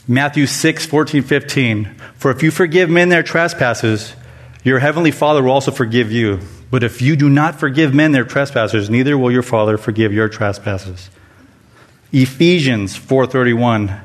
Matthew 0.08 0.46
6, 0.46 0.86
14, 0.86 1.22
15. 1.22 1.94
For 2.16 2.30
if 2.30 2.42
you 2.42 2.50
forgive 2.50 2.88
men 2.88 3.10
their 3.10 3.22
trespasses, 3.22 4.14
your 4.64 4.78
heavenly 4.78 5.10
Father 5.10 5.42
will 5.42 5.50
also 5.50 5.70
forgive 5.70 6.10
you. 6.10 6.40
But 6.70 6.84
if 6.84 7.02
you 7.02 7.16
do 7.16 7.28
not 7.28 7.58
forgive 7.58 7.92
men 7.92 8.12
their 8.12 8.24
trespasses, 8.24 8.88
neither 8.88 9.18
will 9.18 9.32
your 9.32 9.42
Father 9.42 9.76
forgive 9.76 10.12
your 10.12 10.28
trespasses. 10.28 11.10
Ephesians 12.12 12.96
4:31 12.96 14.00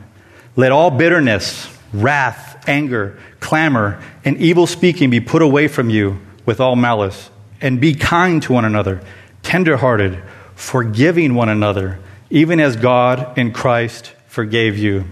Let 0.56 0.72
all 0.72 0.90
bitterness, 0.90 1.70
wrath, 1.94 2.64
anger, 2.68 3.18
clamor, 3.40 4.00
and 4.24 4.38
evil 4.38 4.68
speaking 4.68 5.10
be 5.10 5.20
put 5.20 5.42
away 5.42 5.68
from 5.68 5.90
you 5.90 6.20
with 6.46 6.60
all 6.60 6.76
malice, 6.76 7.30
and 7.62 7.80
be 7.80 7.94
kind 7.94 8.42
to 8.44 8.54
one 8.54 8.66
another, 8.66 9.02
tenderhearted, 9.44 10.22
forgiving 10.56 11.36
one 11.36 11.50
another, 11.50 12.00
even 12.30 12.60
as 12.60 12.76
God 12.76 13.38
in 13.38 13.52
Christ 13.52 14.14
forgave 14.28 14.78
you. 14.78 15.06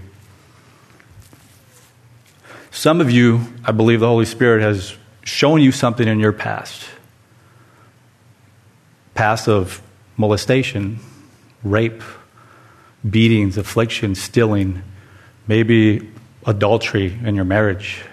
Some 2.72 3.02
of 3.02 3.12
you, 3.12 3.42
I 3.64 3.72
believe 3.72 4.00
the 4.00 4.08
Holy 4.08 4.26
Spirit 4.26 4.62
has 4.62 4.96
shown 5.24 5.62
you 5.62 5.72
something 5.72 6.08
in 6.08 6.20
your 6.20 6.34
past. 6.34 6.86
Of 9.16 9.82
molestation, 10.18 11.00
rape, 11.64 12.04
beatings, 13.10 13.58
affliction, 13.58 14.16
stealing, 14.16 14.84
maybe 15.48 16.10
adultery 16.46 17.18
in 17.24 17.36
your 17.36 17.46
marriage. 17.46 18.04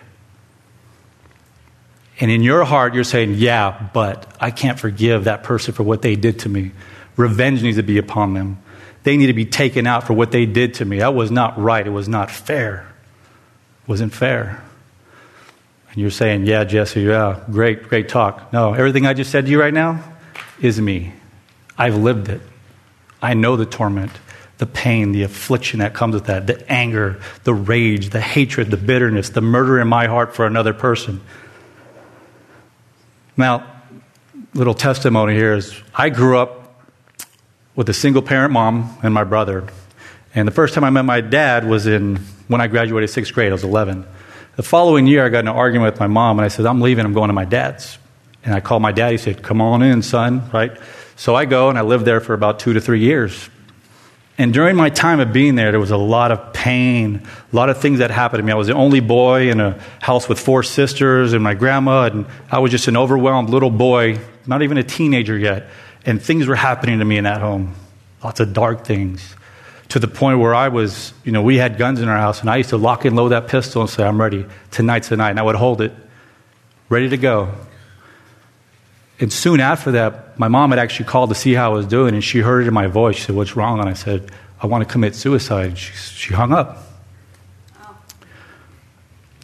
And 2.20 2.30
in 2.30 2.42
your 2.42 2.64
heart, 2.64 2.94
you're 2.94 3.04
saying, 3.04 3.34
Yeah, 3.34 3.88
but 3.92 4.32
I 4.40 4.50
can't 4.50 4.78
forgive 4.78 5.24
that 5.24 5.42
person 5.42 5.74
for 5.74 5.82
what 5.82 6.02
they 6.02 6.16
did 6.16 6.40
to 6.40 6.48
me. 6.48 6.72
Revenge 7.16 7.62
needs 7.62 7.76
to 7.76 7.82
be 7.82 7.98
upon 7.98 8.34
them. 8.34 8.62
They 9.02 9.16
need 9.16 9.26
to 9.26 9.32
be 9.32 9.46
taken 9.46 9.86
out 9.86 10.06
for 10.06 10.12
what 10.12 10.30
they 10.30 10.44
did 10.44 10.74
to 10.74 10.84
me. 10.84 10.98
That 10.98 11.14
was 11.14 11.30
not 11.30 11.58
right. 11.58 11.86
It 11.86 11.90
was 11.90 12.08
not 12.08 12.30
fair. 12.30 12.86
It 13.82 13.88
wasn't 13.88 14.12
fair. 14.12 14.62
And 15.90 15.96
you're 15.96 16.10
saying, 16.10 16.44
Yeah, 16.44 16.64
Jesse, 16.64 17.00
yeah, 17.00 17.42
great, 17.50 17.88
great 17.88 18.08
talk. 18.08 18.52
No, 18.52 18.74
everything 18.74 19.06
I 19.06 19.14
just 19.14 19.30
said 19.30 19.46
to 19.46 19.50
you 19.50 19.58
right 19.58 19.74
now 19.74 20.04
is 20.60 20.80
me. 20.80 21.12
I've 21.76 21.96
lived 21.96 22.28
it. 22.28 22.40
I 23.22 23.34
know 23.34 23.56
the 23.56 23.66
torment 23.66 24.12
the 24.60 24.66
pain, 24.66 25.12
the 25.12 25.22
affliction 25.22 25.80
that 25.80 25.94
comes 25.94 26.14
with 26.14 26.26
that, 26.26 26.46
the 26.46 26.70
anger, 26.70 27.18
the 27.44 27.54
rage, 27.54 28.10
the 28.10 28.20
hatred, 28.20 28.70
the 28.70 28.76
bitterness, 28.76 29.30
the 29.30 29.40
murder 29.40 29.80
in 29.80 29.88
my 29.88 30.06
heart 30.06 30.36
for 30.36 30.44
another 30.44 30.74
person. 30.74 31.18
Now, 33.38 33.66
little 34.52 34.74
testimony 34.74 35.34
here 35.34 35.54
is 35.54 35.74
I 35.94 36.10
grew 36.10 36.36
up 36.36 36.74
with 37.74 37.88
a 37.88 37.94
single 37.94 38.20
parent 38.20 38.52
mom 38.52 38.98
and 39.02 39.14
my 39.14 39.24
brother. 39.24 39.66
And 40.34 40.46
the 40.46 40.52
first 40.52 40.74
time 40.74 40.84
I 40.84 40.90
met 40.90 41.06
my 41.06 41.22
dad 41.22 41.66
was 41.66 41.86
in 41.86 42.16
when 42.48 42.60
I 42.60 42.66
graduated 42.66 43.08
sixth 43.08 43.32
grade. 43.32 43.48
I 43.48 43.52
was 43.54 43.64
11. 43.64 44.06
The 44.56 44.62
following 44.62 45.06
year, 45.06 45.24
I 45.24 45.30
got 45.30 45.38
in 45.38 45.48
an 45.48 45.56
argument 45.56 45.94
with 45.94 46.00
my 46.00 46.06
mom, 46.06 46.38
and 46.38 46.44
I 46.44 46.48
said, 46.48 46.66
I'm 46.66 46.82
leaving, 46.82 47.06
I'm 47.06 47.14
going 47.14 47.28
to 47.28 47.32
my 47.32 47.46
dad's. 47.46 47.96
And 48.44 48.54
I 48.54 48.60
called 48.60 48.82
my 48.82 48.92
dad. 48.92 49.12
He 49.12 49.18
said, 49.18 49.42
Come 49.42 49.60
on 49.60 49.82
in, 49.82 50.02
son, 50.02 50.50
right? 50.52 50.76
So 51.16 51.34
I 51.34 51.44
go, 51.44 51.68
and 51.68 51.78
I 51.78 51.82
lived 51.82 52.04
there 52.04 52.20
for 52.20 52.34
about 52.34 52.60
two 52.60 52.72
to 52.72 52.80
three 52.80 53.00
years. 53.00 53.50
And 54.40 54.54
during 54.54 54.74
my 54.74 54.88
time 54.88 55.20
of 55.20 55.34
being 55.34 55.54
there, 55.54 55.70
there 55.70 55.78
was 55.78 55.90
a 55.90 55.98
lot 55.98 56.32
of 56.32 56.54
pain, 56.54 57.26
a 57.52 57.54
lot 57.54 57.68
of 57.68 57.78
things 57.78 57.98
that 57.98 58.10
happened 58.10 58.38
to 58.38 58.42
me. 58.42 58.50
I 58.50 58.54
was 58.54 58.68
the 58.68 58.72
only 58.72 59.00
boy 59.00 59.50
in 59.50 59.60
a 59.60 59.78
house 60.00 60.30
with 60.30 60.40
four 60.40 60.62
sisters 60.62 61.34
and 61.34 61.44
my 61.44 61.52
grandma, 61.52 62.04
and 62.04 62.24
I 62.50 62.60
was 62.60 62.70
just 62.70 62.88
an 62.88 62.96
overwhelmed 62.96 63.50
little 63.50 63.68
boy, 63.68 64.18
not 64.46 64.62
even 64.62 64.78
a 64.78 64.82
teenager 64.82 65.36
yet. 65.36 65.68
And 66.06 66.22
things 66.22 66.46
were 66.46 66.54
happening 66.54 67.00
to 67.00 67.04
me 67.04 67.18
in 67.18 67.24
that 67.24 67.42
home. 67.42 67.74
Lots 68.24 68.40
of 68.40 68.54
dark 68.54 68.86
things. 68.86 69.36
To 69.90 69.98
the 69.98 70.08
point 70.08 70.38
where 70.38 70.54
I 70.54 70.68
was, 70.68 71.12
you 71.22 71.32
know, 71.32 71.42
we 71.42 71.58
had 71.58 71.76
guns 71.76 72.00
in 72.00 72.08
our 72.08 72.16
house, 72.16 72.40
and 72.40 72.48
I 72.48 72.56
used 72.56 72.70
to 72.70 72.78
lock 72.78 73.04
and 73.04 73.16
load 73.16 73.30
that 73.30 73.48
pistol 73.48 73.82
and 73.82 73.90
say, 73.90 74.04
I'm 74.04 74.18
ready. 74.18 74.46
Tonight's 74.70 75.10
the 75.10 75.18
night. 75.18 75.30
And 75.30 75.38
I 75.38 75.42
would 75.42 75.56
hold 75.56 75.82
it, 75.82 75.92
ready 76.88 77.10
to 77.10 77.18
go. 77.18 77.52
And 79.20 79.30
soon 79.30 79.60
after 79.60 79.92
that, 79.92 80.38
my 80.38 80.48
mom 80.48 80.70
had 80.70 80.78
actually 80.78 81.04
called 81.04 81.28
to 81.28 81.34
see 81.34 81.52
how 81.52 81.70
I 81.70 81.74
was 81.74 81.86
doing, 81.86 82.14
and 82.14 82.24
she 82.24 82.38
heard 82.38 82.64
it 82.64 82.68
in 82.68 82.74
my 82.74 82.86
voice. 82.86 83.16
She 83.16 83.22
said, 83.22 83.36
What's 83.36 83.54
wrong? 83.54 83.78
And 83.78 83.88
I 83.88 83.92
said, 83.92 84.30
I 84.60 84.66
want 84.66 84.86
to 84.86 84.90
commit 84.90 85.14
suicide. 85.14 85.76
She, 85.76 85.92
she 85.92 86.34
hung 86.34 86.52
up. 86.52 86.78
Oh. 87.82 87.96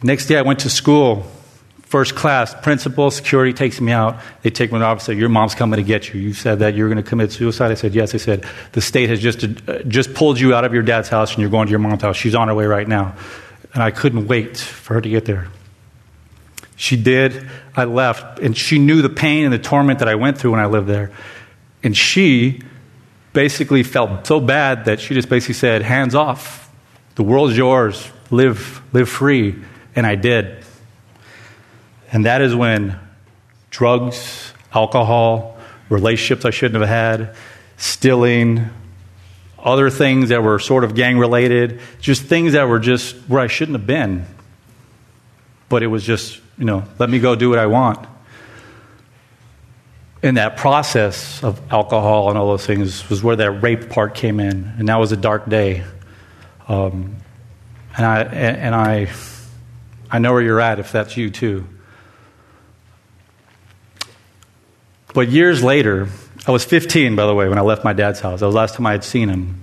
Next 0.01 0.25
day, 0.25 0.37
I 0.37 0.41
went 0.41 0.59
to 0.61 0.69
school, 0.71 1.27
first 1.83 2.15
class. 2.15 2.55
Principal, 2.55 3.11
security 3.11 3.53
takes 3.53 3.79
me 3.79 3.91
out. 3.91 4.17
They 4.41 4.49
take 4.49 4.71
me 4.71 4.77
to 4.77 4.79
the 4.79 4.85
office 4.85 5.03
say, 5.03 5.13
Your 5.13 5.29
mom's 5.29 5.53
coming 5.53 5.77
to 5.77 5.83
get 5.83 6.11
you. 6.11 6.19
You 6.19 6.33
said 6.33 6.59
that 6.59 6.73
you're 6.73 6.89
going 6.89 7.03
to 7.03 7.07
commit 7.07 7.31
suicide? 7.31 7.69
I 7.69 7.75
said, 7.75 7.93
Yes. 7.93 8.13
They 8.13 8.17
said, 8.17 8.45
The 8.71 8.81
state 8.81 9.09
has 9.09 9.19
just, 9.19 9.43
uh, 9.43 9.83
just 9.83 10.15
pulled 10.15 10.39
you 10.39 10.55
out 10.55 10.65
of 10.65 10.73
your 10.73 10.83
dad's 10.83 11.09
house, 11.09 11.33
and 11.33 11.39
you're 11.39 11.51
going 11.51 11.67
to 11.67 11.71
your 11.71 11.79
mom's 11.79 12.01
house. 12.01 12.17
She's 12.17 12.33
on 12.33 12.47
her 12.47 12.55
way 12.55 12.65
right 12.65 12.87
now. 12.87 13.15
And 13.75 13.83
I 13.83 13.91
couldn't 13.91 14.27
wait 14.27 14.57
for 14.57 14.95
her 14.95 15.01
to 15.01 15.09
get 15.09 15.25
there. 15.25 15.49
She 16.77 16.95
did. 16.95 17.49
I 17.75 17.83
left. 17.83 18.39
And 18.39 18.55
she 18.55 18.79
knew 18.79 19.01
the 19.01 19.09
pain 19.09 19.43
and 19.43 19.51
the 19.51 19.59
torment 19.59 19.99
that 19.99 20.07
I 20.07 20.15
went 20.15 20.37
through 20.37 20.51
when 20.51 20.59
I 20.61 20.67
lived 20.67 20.87
there. 20.87 21.11
And 21.83 21.97
she 21.97 22.61
basically 23.33 23.83
felt 23.83 24.25
so 24.25 24.39
bad 24.39 24.85
that 24.85 24.99
she 24.99 25.13
just 25.13 25.27
basically 25.27 25.55
said, 25.55 25.81
Hands 25.81 26.13
off. 26.15 26.71
The 27.15 27.23
world's 27.23 27.57
yours. 27.57 28.09
Live, 28.29 28.81
live 28.93 29.09
free. 29.09 29.55
And 29.95 30.05
I 30.05 30.15
did. 30.15 30.63
And 32.11 32.25
that 32.25 32.41
is 32.41 32.55
when 32.55 32.99
drugs, 33.71 34.53
alcohol, 34.71 35.57
relationships 35.89 36.45
I 36.45 36.51
shouldn't 36.51 36.79
have 36.79 36.89
had, 36.89 37.35
stealing, 37.77 38.69
other 39.57 39.89
things 39.89 40.29
that 40.29 40.43
were 40.43 40.59
sort 40.59 40.83
of 40.83 40.93
gang 40.93 41.17
related, 41.17 41.79
just 41.99 42.23
things 42.23 42.53
that 42.53 42.67
were 42.67 42.79
just 42.79 43.15
where 43.27 43.41
I 43.41 43.47
shouldn't 43.47 43.77
have 43.77 43.87
been. 43.87 44.25
But 45.69 45.81
it 45.81 45.87
was 45.87 46.03
just 46.03 46.39
you 46.57 46.65
know, 46.65 46.83
let 46.99 47.09
me 47.09 47.19
go 47.19 47.35
do 47.35 47.49
what 47.49 47.59
I 47.59 47.67
want. 47.67 48.07
In 50.23 50.35
that 50.35 50.57
process 50.57 51.43
of 51.43 51.61
alcohol 51.71 52.29
and 52.29 52.37
all 52.37 52.47
those 52.47 52.65
things 52.65 53.07
was 53.09 53.21
where 53.21 53.35
that 53.35 53.51
rape 53.51 53.89
part 53.89 54.15
came 54.15 54.39
in, 54.39 54.73
and 54.77 54.87
that 54.87 54.95
was 54.95 55.11
a 55.11 55.17
dark 55.17 55.47
day. 55.47 55.83
Um, 56.67 57.15
and 57.95 58.05
I 58.05 58.21
and 58.23 58.75
I 58.75 59.09
I 60.09 60.19
know 60.19 60.33
where 60.33 60.41
you're 60.41 60.61
at 60.61 60.79
if 60.79 60.91
that's 60.91 61.17
you 61.17 61.29
too. 61.29 61.67
But 65.13 65.29
years 65.29 65.63
later, 65.63 66.09
I 66.45 66.51
was 66.51 66.63
15, 66.63 67.15
by 67.15 67.25
the 67.25 67.33
way, 67.33 67.49
when 67.49 67.57
I 67.57 67.61
left 67.61 67.83
my 67.83 67.93
dad's 67.93 68.19
house. 68.19 68.39
That 68.39 68.45
was 68.45 68.53
the 68.53 68.59
last 68.59 68.75
time 68.75 68.85
I 68.85 68.91
had 68.91 69.03
seen 69.03 69.29
him. 69.29 69.61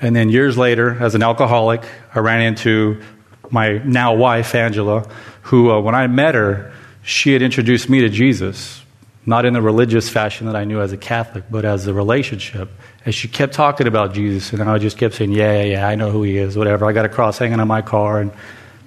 And 0.00 0.16
then 0.16 0.28
years 0.28 0.58
later, 0.58 0.96
as 1.00 1.14
an 1.14 1.22
alcoholic, 1.22 1.82
I 2.14 2.20
ran 2.20 2.42
into 2.42 3.02
my 3.50 3.78
now 3.78 4.14
wife, 4.14 4.54
Angela, 4.54 5.08
who, 5.46 5.70
uh, 5.70 5.80
when 5.80 5.94
I 5.94 6.08
met 6.08 6.34
her, 6.34 6.72
she 7.02 7.32
had 7.32 7.40
introduced 7.40 7.88
me 7.88 8.00
to 8.00 8.08
Jesus, 8.08 8.82
not 9.24 9.44
in 9.44 9.52
the 9.54 9.62
religious 9.62 10.08
fashion 10.08 10.48
that 10.48 10.56
I 10.56 10.64
knew 10.64 10.80
as 10.80 10.92
a 10.92 10.96
Catholic, 10.96 11.44
but 11.48 11.64
as 11.64 11.86
a 11.86 11.94
relationship. 11.94 12.68
And 13.04 13.14
she 13.14 13.28
kept 13.28 13.54
talking 13.54 13.86
about 13.86 14.12
Jesus, 14.12 14.52
and 14.52 14.60
I 14.68 14.78
just 14.78 14.98
kept 14.98 15.14
saying, 15.14 15.30
Yeah, 15.30 15.62
yeah, 15.62 15.62
yeah, 15.62 15.88
I 15.88 15.94
know 15.94 16.10
who 16.10 16.24
he 16.24 16.36
is, 16.36 16.58
whatever. 16.58 16.84
I 16.84 16.92
got 16.92 17.04
a 17.04 17.08
cross 17.08 17.38
hanging 17.38 17.60
on 17.60 17.68
my 17.68 17.80
car, 17.80 18.20
and 18.20 18.32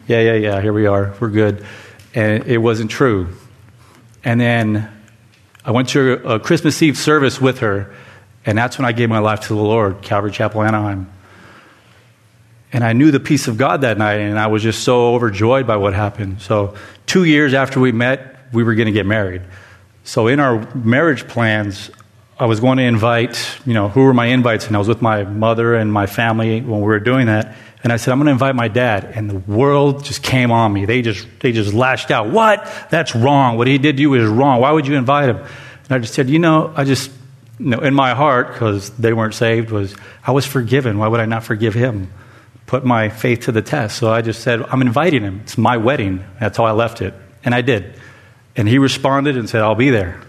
yeah, 0.06 0.20
yeah, 0.20 0.34
yeah, 0.34 0.62
here 0.62 0.74
we 0.74 0.86
are, 0.86 1.14
we're 1.22 1.30
good. 1.30 1.66
And 2.14 2.44
it 2.46 2.58
wasn't 2.58 2.92
true. 2.92 3.30
And 4.26 4.42
then 4.42 4.92
I 5.64 5.72
went 5.72 5.88
to 5.90 6.28
a 6.28 6.42
Christmas 6.42 6.82
Eve 6.82 6.98
service 6.98 7.40
with 7.40 7.60
her, 7.60 7.96
and 8.46 8.58
that's 8.58 8.78
when 8.78 8.86
I 8.86 8.92
gave 8.92 9.08
my 9.08 9.20
life 9.20 9.42
to 9.42 9.48
the 9.50 9.62
Lord, 9.62 10.02
Calvary 10.02 10.32
Chapel, 10.32 10.62
Anaheim. 10.62 11.10
And 12.72 12.84
I 12.84 12.94
knew 12.94 13.12
the 13.12 13.20
peace 13.20 13.48
of 13.48 13.58
God 13.58 13.82
that 13.82 13.98
night, 13.98 14.20
and 14.20 14.38
I 14.38 14.48
was 14.48 14.62
just 14.62 14.84
so 14.84 15.16
overjoyed 15.16 15.66
by 15.66 15.78
what 15.78 15.94
happened. 15.94 16.42
So, 16.42 16.76
two 17.08 17.24
years 17.24 17.54
after 17.54 17.80
we 17.80 17.92
met, 17.92 18.38
we 18.54 18.64
were 18.64 18.76
going 18.76 18.86
to 18.86 18.92
get 18.92 19.08
married. 19.08 19.42
So, 20.04 20.28
in 20.28 20.40
our 20.40 20.74
marriage 20.76 21.28
plans, 21.28 21.90
I 22.40 22.46
was 22.46 22.60
going 22.60 22.78
to 22.78 22.84
invite, 22.84 23.58
you 23.66 23.74
know, 23.74 23.90
who 23.90 24.02
were 24.02 24.14
my 24.14 24.28
invites? 24.28 24.68
And 24.68 24.76
I 24.76 24.80
was 24.80 24.88
with 24.88 25.02
my 25.02 25.24
mother 25.24 25.76
and 25.76 25.92
my 25.92 26.06
family 26.06 26.62
when 26.62 26.80
we 26.80 26.86
were 26.86 27.00
doing 27.00 27.26
that. 27.26 27.56
And 27.84 27.92
I 27.92 27.98
said, 27.98 28.12
I'm 28.12 28.18
going 28.20 28.28
to 28.28 28.32
invite 28.32 28.56
my 28.56 28.68
dad. 28.68 29.12
And 29.16 29.30
the 29.30 29.40
world 29.40 30.06
just 30.06 30.24
came 30.24 30.52
on 30.52 30.72
me. 30.72 30.86
They 30.86 31.02
just, 31.02 31.28
they 31.40 31.52
just 31.52 31.74
lashed 31.74 32.12
out. 32.12 32.30
What? 32.30 32.66
That's 32.90 33.16
wrong. 33.16 33.58
What 33.58 33.68
he 33.68 33.78
did 33.78 33.98
to 33.98 34.02
you 34.02 34.14
is 34.14 34.30
wrong. 34.30 34.62
Why 34.62 34.72
would 34.72 34.88
you 34.88 34.96
invite 34.96 35.30
him? 35.30 35.38
And 35.38 35.92
I 35.92 36.00
just 36.00 36.14
said, 36.14 36.30
you 36.30 36.40
know, 36.40 36.74
I 36.76 36.86
just, 36.86 37.12
you 37.58 37.68
know, 37.68 37.80
in 37.80 37.94
my 37.94 38.14
heart, 38.14 38.54
because 38.54 38.90
they 38.92 39.12
weren't 39.12 39.34
saved, 39.34 39.72
was 39.72 39.96
I 40.26 40.32
was 40.32 40.46
forgiven. 40.46 40.98
Why 40.98 41.08
would 41.08 41.20
I 41.20 41.26
not 41.26 41.44
forgive 41.44 41.74
him? 41.74 42.12
Put 42.70 42.86
my 42.86 43.10
faith 43.10 43.46
to 43.46 43.52
the 43.52 43.64
test. 43.64 43.98
So 43.98 44.14
I 44.14 44.22
just 44.22 44.44
said, 44.44 44.62
I'm 44.62 44.84
inviting 44.84 45.24
him. 45.24 45.40
It's 45.44 45.58
my 45.58 45.78
wedding. 45.78 46.24
That's 46.40 46.56
how 46.56 46.66
I 46.66 46.72
left 46.72 47.02
it. 47.02 47.16
And 47.44 47.56
I 47.56 47.62
did. 47.62 47.96
And 48.56 48.70
he 48.70 48.78
responded 48.78 49.38
and 49.38 49.50
said, 49.50 49.64
I'll 49.64 49.74
be 49.74 49.90
there. 49.90 50.22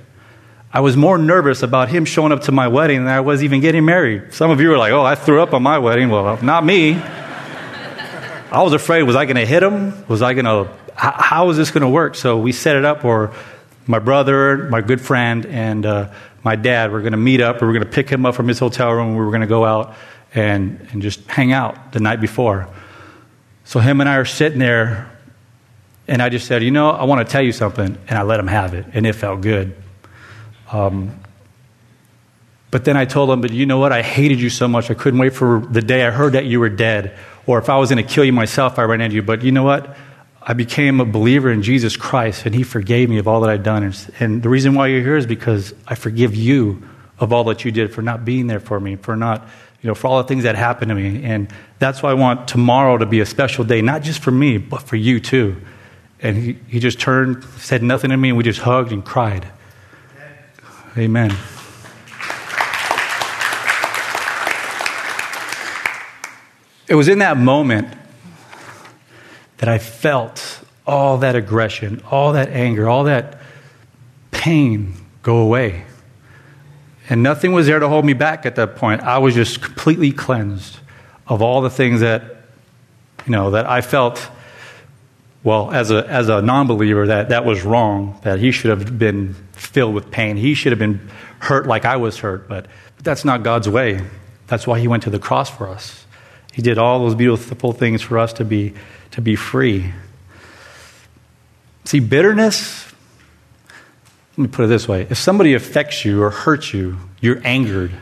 I 0.73 0.80
was 0.80 0.97
more 0.97 1.18
nervous 1.18 1.62
about 1.62 1.90
him 1.90 2.06
showing 2.06 2.32
up 2.32 2.44
to 2.44 2.52
my 2.52 2.68
wedding 2.68 3.04
than 3.04 3.12
I 3.12 3.20
was 3.20 3.44
even 3.44 3.61
getting 3.61 3.85
married. 3.85 4.32
Some 4.32 4.50
of 4.50 4.59
you 4.59 4.70
were 4.70 4.78
like, 4.78 4.92
oh, 4.92 5.04
I 5.04 5.16
threw 5.16 5.42
up 5.42 5.52
on 5.52 5.62
my 5.62 5.76
wedding. 5.76 6.09
Well, 6.09 6.42
not 6.42 6.64
me. 6.64 6.94
I 6.94 8.62
was 8.62 8.73
afraid, 8.73 9.02
was 9.02 9.16
I 9.16 9.26
going 9.26 9.37
to 9.37 9.44
hit 9.44 9.62
him? 9.62 10.09
Was 10.09 10.23
I 10.23 10.32
going 10.32 10.47
to, 10.47 10.73
how 10.94 11.50
is 11.50 11.59
this 11.59 11.70
going 11.70 11.82
to 11.82 11.90
work? 11.90 12.14
So 12.14 12.38
we 12.38 12.52
set 12.52 12.75
it 12.75 12.87
up 12.87 13.04
where 13.04 13.32
my 13.87 13.99
brother, 13.99 14.66
my 14.70 14.80
good 14.80 15.02
friend, 15.02 15.44
and 15.44 15.85
uh, 15.85 16.11
my 16.42 16.56
dad 16.56 16.90
were 16.90 17.00
going 17.00 17.12
to 17.12 17.18
meet 17.18 17.42
up. 17.42 17.61
We 17.61 17.66
were 17.66 17.75
going 17.75 17.85
to 17.85 17.92
pick 17.92 18.09
him 18.09 18.25
up 18.25 18.35
from 18.35 18.49
his 18.49 18.59
hotel 18.59 18.90
room. 18.92 19.11
We 19.11 19.23
were 19.23 19.30
going 19.30 19.42
to 19.42 19.47
go 19.47 19.66
out 19.66 19.94
and, 20.34 20.87
and 20.92 21.02
just 21.02 21.26
hang 21.26 21.52
out 21.52 21.92
the 21.92 22.00
night 22.00 22.20
before. 22.20 22.68
So 23.64 23.80
him 23.80 24.00
and 24.00 24.08
I 24.08 24.16
are 24.16 24.25
sitting 24.25 24.58
there, 24.58 25.10
and 26.08 26.20
I 26.20 26.28
just 26.28 26.46
said, 26.46 26.62
You 26.62 26.70
know, 26.70 26.90
I 26.90 27.04
want 27.04 27.26
to 27.26 27.30
tell 27.30 27.42
you 27.42 27.52
something. 27.52 27.96
And 28.08 28.18
I 28.18 28.22
let 28.22 28.40
him 28.40 28.46
have 28.46 28.75
it, 28.75 28.87
and 28.92 29.06
it 29.06 29.14
felt 29.14 29.40
good. 29.40 29.76
Um, 30.72 31.18
but 32.70 32.84
then 32.84 32.96
I 32.96 33.04
told 33.04 33.30
him, 33.30 33.40
But 33.40 33.52
you 33.52 33.66
know 33.66 33.78
what? 33.78 33.92
I 33.92 34.02
hated 34.02 34.40
you 34.40 34.50
so 34.50 34.68
much. 34.68 34.90
I 34.90 34.94
couldn't 34.94 35.20
wait 35.20 35.34
for 35.34 35.60
the 35.60 35.82
day 35.82 36.04
I 36.04 36.10
heard 36.10 36.32
that 36.34 36.46
you 36.46 36.60
were 36.60 36.68
dead. 36.68 37.16
Or 37.46 37.58
if 37.58 37.68
I 37.68 37.76
was 37.78 37.90
going 37.90 38.04
to 38.04 38.08
kill 38.08 38.25
you 38.25 38.32
myself, 38.32 38.78
I 38.78 38.82
ran 38.82 39.00
into 39.00 39.16
you. 39.16 39.22
But 39.22 39.42
you 39.42 39.52
know 39.52 39.64
what? 39.64 39.96
I 40.42 40.52
became 40.52 41.00
a 41.00 41.04
believer 41.04 41.50
in 41.50 41.62
Jesus 41.62 41.96
Christ, 41.96 42.46
and 42.46 42.54
He 42.54 42.62
forgave 42.62 43.10
me 43.10 43.18
of 43.18 43.28
all 43.28 43.40
that 43.42 43.50
I'd 43.50 43.62
done. 43.62 43.82
And, 43.82 44.10
and 44.18 44.42
the 44.42 44.49
reason 44.49 44.75
why 44.75 44.88
you're 44.88 45.02
here 45.02 45.16
is 45.16 45.26
because 45.26 45.75
I 45.87 45.94
forgive 45.94 46.34
you 46.34 46.82
of 47.20 47.32
all 47.32 47.44
that 47.44 47.64
you 47.64 47.70
did 47.70 47.92
for 47.92 48.02
not 48.02 48.24
being 48.24 48.46
there 48.46 48.58
for 48.58 48.80
me, 48.80 48.96
for 48.96 49.14
not, 49.14 49.46
you 49.82 49.88
know, 49.88 49.94
for 49.94 50.08
all 50.08 50.18
the 50.18 50.24
things 50.24 50.42
that 50.42 50.56
happened 50.56 50.88
to 50.88 50.94
me. 50.94 51.22
And 51.22 51.52
that's 51.78 52.02
why 52.02 52.10
I 52.10 52.14
want 52.14 52.48
tomorrow 52.48 52.98
to 52.98 53.06
be 53.06 53.20
a 53.20 53.26
special 53.26 53.62
day, 53.62 53.82
not 53.82 54.02
just 54.02 54.22
for 54.22 54.30
me, 54.30 54.58
but 54.58 54.82
for 54.82 54.96
you 54.96 55.20
too. 55.20 55.60
And 56.22 56.36
he, 56.36 56.58
he 56.66 56.80
just 56.80 56.98
turned, 56.98 57.44
said 57.58 57.82
nothing 57.82 58.10
to 58.10 58.16
me, 58.16 58.30
and 58.30 58.38
we 58.38 58.44
just 58.44 58.60
hugged 58.60 58.90
and 58.90 59.04
cried. 59.04 59.46
Amen. 60.96 61.36
It 66.88 66.94
was 66.96 67.06
in 67.06 67.20
that 67.20 67.36
moment 67.36 67.94
that 69.58 69.68
I 69.68 69.78
felt 69.78 70.60
all 70.86 71.18
that 71.18 71.36
aggression, 71.36 72.02
all 72.10 72.32
that 72.32 72.48
anger, 72.48 72.88
all 72.88 73.04
that 73.04 73.40
pain 74.32 74.94
go 75.22 75.36
away. 75.36 75.84
And 77.10 77.22
nothing 77.24 77.52
was 77.52 77.66
there 77.66 77.80
to 77.80 77.88
hold 77.88 78.04
me 78.04 78.12
back 78.12 78.46
at 78.46 78.54
that 78.56 78.76
point. 78.76 79.02
I 79.02 79.18
was 79.18 79.34
just 79.34 79.60
completely 79.60 80.12
cleansed 80.12 80.78
of 81.26 81.42
all 81.42 81.60
the 81.60 81.68
things 81.68 82.00
that, 82.00 82.22
you 83.26 83.32
know, 83.32 83.50
that 83.50 83.66
I 83.66 83.80
felt, 83.80 84.30
well, 85.42 85.72
as 85.72 85.90
a, 85.90 86.06
as 86.08 86.28
a 86.28 86.40
non 86.40 86.68
believer, 86.68 87.08
that 87.08 87.30
that 87.30 87.44
was 87.44 87.62
wrong, 87.62 88.18
that 88.22 88.38
he 88.38 88.52
should 88.52 88.70
have 88.70 88.98
been 88.98 89.34
filled 89.52 89.92
with 89.94 90.10
pain. 90.10 90.36
He 90.36 90.54
should 90.54 90.70
have 90.70 90.78
been 90.78 91.10
hurt 91.40 91.66
like 91.66 91.84
I 91.84 91.96
was 91.96 92.18
hurt. 92.18 92.48
But, 92.48 92.68
but 92.94 93.04
that's 93.04 93.24
not 93.24 93.42
God's 93.42 93.68
way. 93.68 94.00
That's 94.46 94.66
why 94.66 94.78
he 94.78 94.88
went 94.88 95.02
to 95.02 95.10
the 95.10 95.18
cross 95.18 95.50
for 95.50 95.68
us. 95.68 96.06
He 96.52 96.62
did 96.62 96.78
all 96.78 97.00
those 97.00 97.14
beautiful 97.14 97.72
things 97.72 98.02
for 98.02 98.18
us 98.18 98.32
to 98.34 98.44
be 98.44 98.74
to 99.12 99.20
be 99.20 99.34
free. 99.34 99.92
See, 101.84 102.00
bitterness, 102.00 102.89
me 104.40 104.49
put 104.49 104.64
it 104.64 104.68
this 104.68 104.87
way 104.88 105.02
if 105.11 105.18
somebody 105.18 105.54
affects 105.54 106.04
you 106.04 106.23
or 106.23 106.30
hurts 106.30 106.73
you, 106.73 106.97
you're 107.20 107.40
angered, 107.44 107.92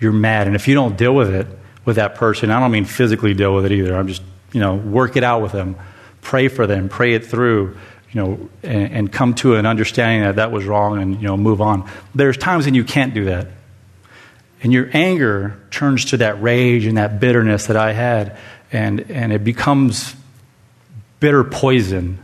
you're 0.00 0.12
mad. 0.12 0.46
And 0.46 0.56
if 0.56 0.68
you 0.68 0.74
don't 0.74 0.96
deal 0.96 1.14
with 1.14 1.34
it 1.34 1.46
with 1.84 1.96
that 1.96 2.14
person, 2.14 2.50
I 2.50 2.60
don't 2.60 2.70
mean 2.70 2.84
physically 2.84 3.34
deal 3.34 3.54
with 3.54 3.66
it 3.66 3.72
either. 3.72 3.96
I'm 3.96 4.08
just, 4.08 4.22
you 4.52 4.60
know, 4.60 4.74
work 4.74 5.16
it 5.16 5.24
out 5.24 5.42
with 5.42 5.52
them, 5.52 5.76
pray 6.22 6.48
for 6.48 6.66
them, 6.66 6.88
pray 6.88 7.14
it 7.14 7.26
through. 7.26 7.76
You 8.10 8.20
know, 8.20 8.50
and, 8.62 8.92
and 8.92 9.12
come 9.12 9.34
to 9.36 9.56
an 9.56 9.66
understanding 9.66 10.22
that 10.22 10.36
that 10.36 10.52
was 10.52 10.64
wrong 10.66 11.02
and, 11.02 11.20
you 11.20 11.26
know, 11.26 11.36
move 11.36 11.60
on. 11.60 11.90
There's 12.14 12.36
times 12.36 12.64
when 12.64 12.74
you 12.74 12.84
can't 12.84 13.12
do 13.12 13.24
that. 13.24 13.48
And 14.62 14.72
your 14.72 14.88
anger 14.92 15.60
turns 15.72 16.04
to 16.06 16.18
that 16.18 16.40
rage 16.40 16.86
and 16.86 16.96
that 16.96 17.18
bitterness 17.18 17.66
that 17.66 17.76
I 17.76 17.92
had, 17.92 18.38
and, 18.70 19.10
and 19.10 19.32
it 19.32 19.42
becomes 19.42 20.14
bitter 21.18 21.42
poison, 21.42 22.23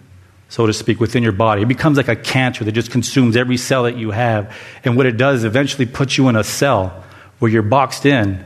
so 0.50 0.66
to 0.66 0.72
speak, 0.72 1.00
within 1.00 1.22
your 1.22 1.32
body. 1.32 1.62
It 1.62 1.68
becomes 1.68 1.96
like 1.96 2.08
a 2.08 2.16
cancer 2.16 2.64
that 2.64 2.72
just 2.72 2.90
consumes 2.90 3.36
every 3.36 3.56
cell 3.56 3.84
that 3.84 3.96
you 3.96 4.10
have. 4.10 4.54
And 4.84 4.96
what 4.96 5.06
it 5.06 5.16
does 5.16 5.38
is 5.38 5.44
eventually 5.44 5.86
puts 5.86 6.18
you 6.18 6.28
in 6.28 6.36
a 6.36 6.44
cell 6.44 7.04
where 7.38 7.50
you're 7.50 7.62
boxed 7.62 8.04
in 8.04 8.44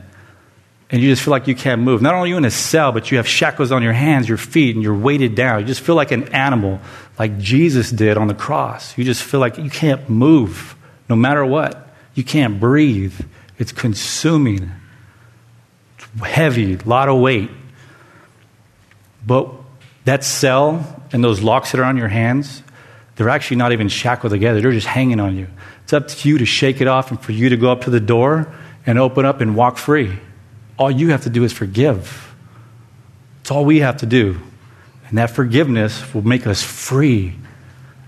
and 0.91 1.01
you 1.01 1.09
just 1.09 1.23
feel 1.23 1.31
like 1.31 1.47
you 1.47 1.55
can't 1.55 1.81
move. 1.81 2.03
Not 2.03 2.13
only 2.13 2.29
are 2.29 2.33
you 2.33 2.37
in 2.37 2.45
a 2.45 2.51
cell, 2.51 2.91
but 2.91 3.09
you 3.09 3.17
have 3.17 3.27
shackles 3.27 3.71
on 3.71 3.81
your 3.81 3.91
hands, 3.91 4.29
your 4.29 4.37
feet, 4.37 4.75
and 4.75 4.83
you're 4.83 4.95
weighted 4.95 5.33
down. 5.33 5.61
You 5.61 5.65
just 5.65 5.81
feel 5.81 5.95
like 5.95 6.11
an 6.11 6.31
animal, 6.33 6.79
like 7.17 7.39
Jesus 7.39 7.89
did 7.89 8.17
on 8.17 8.27
the 8.27 8.35
cross. 8.35 8.95
You 8.97 9.03
just 9.03 9.23
feel 9.23 9.39
like 9.39 9.57
you 9.57 9.71
can't 9.71 10.07
move 10.07 10.75
no 11.09 11.15
matter 11.15 11.43
what. 11.43 11.89
You 12.13 12.23
can't 12.23 12.59
breathe. 12.59 13.19
It's 13.57 13.71
consuming. 13.71 14.71
It's 15.97 16.21
heavy, 16.21 16.75
a 16.75 16.83
lot 16.85 17.09
of 17.09 17.19
weight. 17.19 17.49
But 19.25 19.51
that 20.05 20.23
cell 20.23 21.03
and 21.11 21.23
those 21.23 21.41
locks 21.41 21.71
that 21.71 21.79
are 21.79 21.83
on 21.83 21.97
your 21.97 22.07
hands, 22.07 22.63
they're 23.15 23.29
actually 23.29 23.57
not 23.57 23.71
even 23.71 23.89
shackled 23.89 24.31
together. 24.31 24.61
They're 24.61 24.71
just 24.71 24.87
hanging 24.87 25.19
on 25.19 25.35
you. 25.35 25.47
It's 25.83 25.93
up 25.93 26.07
to 26.07 26.29
you 26.29 26.37
to 26.39 26.45
shake 26.45 26.81
it 26.81 26.87
off 26.87 27.11
and 27.11 27.21
for 27.21 27.31
you 27.31 27.49
to 27.49 27.57
go 27.57 27.71
up 27.71 27.81
to 27.81 27.89
the 27.89 27.99
door 27.99 28.53
and 28.85 28.99
open 28.99 29.25
up 29.25 29.41
and 29.41 29.55
walk 29.55 29.77
free. 29.77 30.17
All 30.77 30.91
you 30.91 31.09
have 31.09 31.23
to 31.23 31.29
do 31.29 31.43
is 31.43 31.53
forgive. 31.53 32.33
It's 33.41 33.51
all 33.51 33.65
we 33.65 33.79
have 33.79 33.97
to 33.97 34.05
do. 34.05 34.39
And 35.07 35.17
that 35.17 35.29
forgiveness 35.29 36.13
will 36.13 36.25
make 36.25 36.47
us 36.47 36.63
free. 36.63 37.35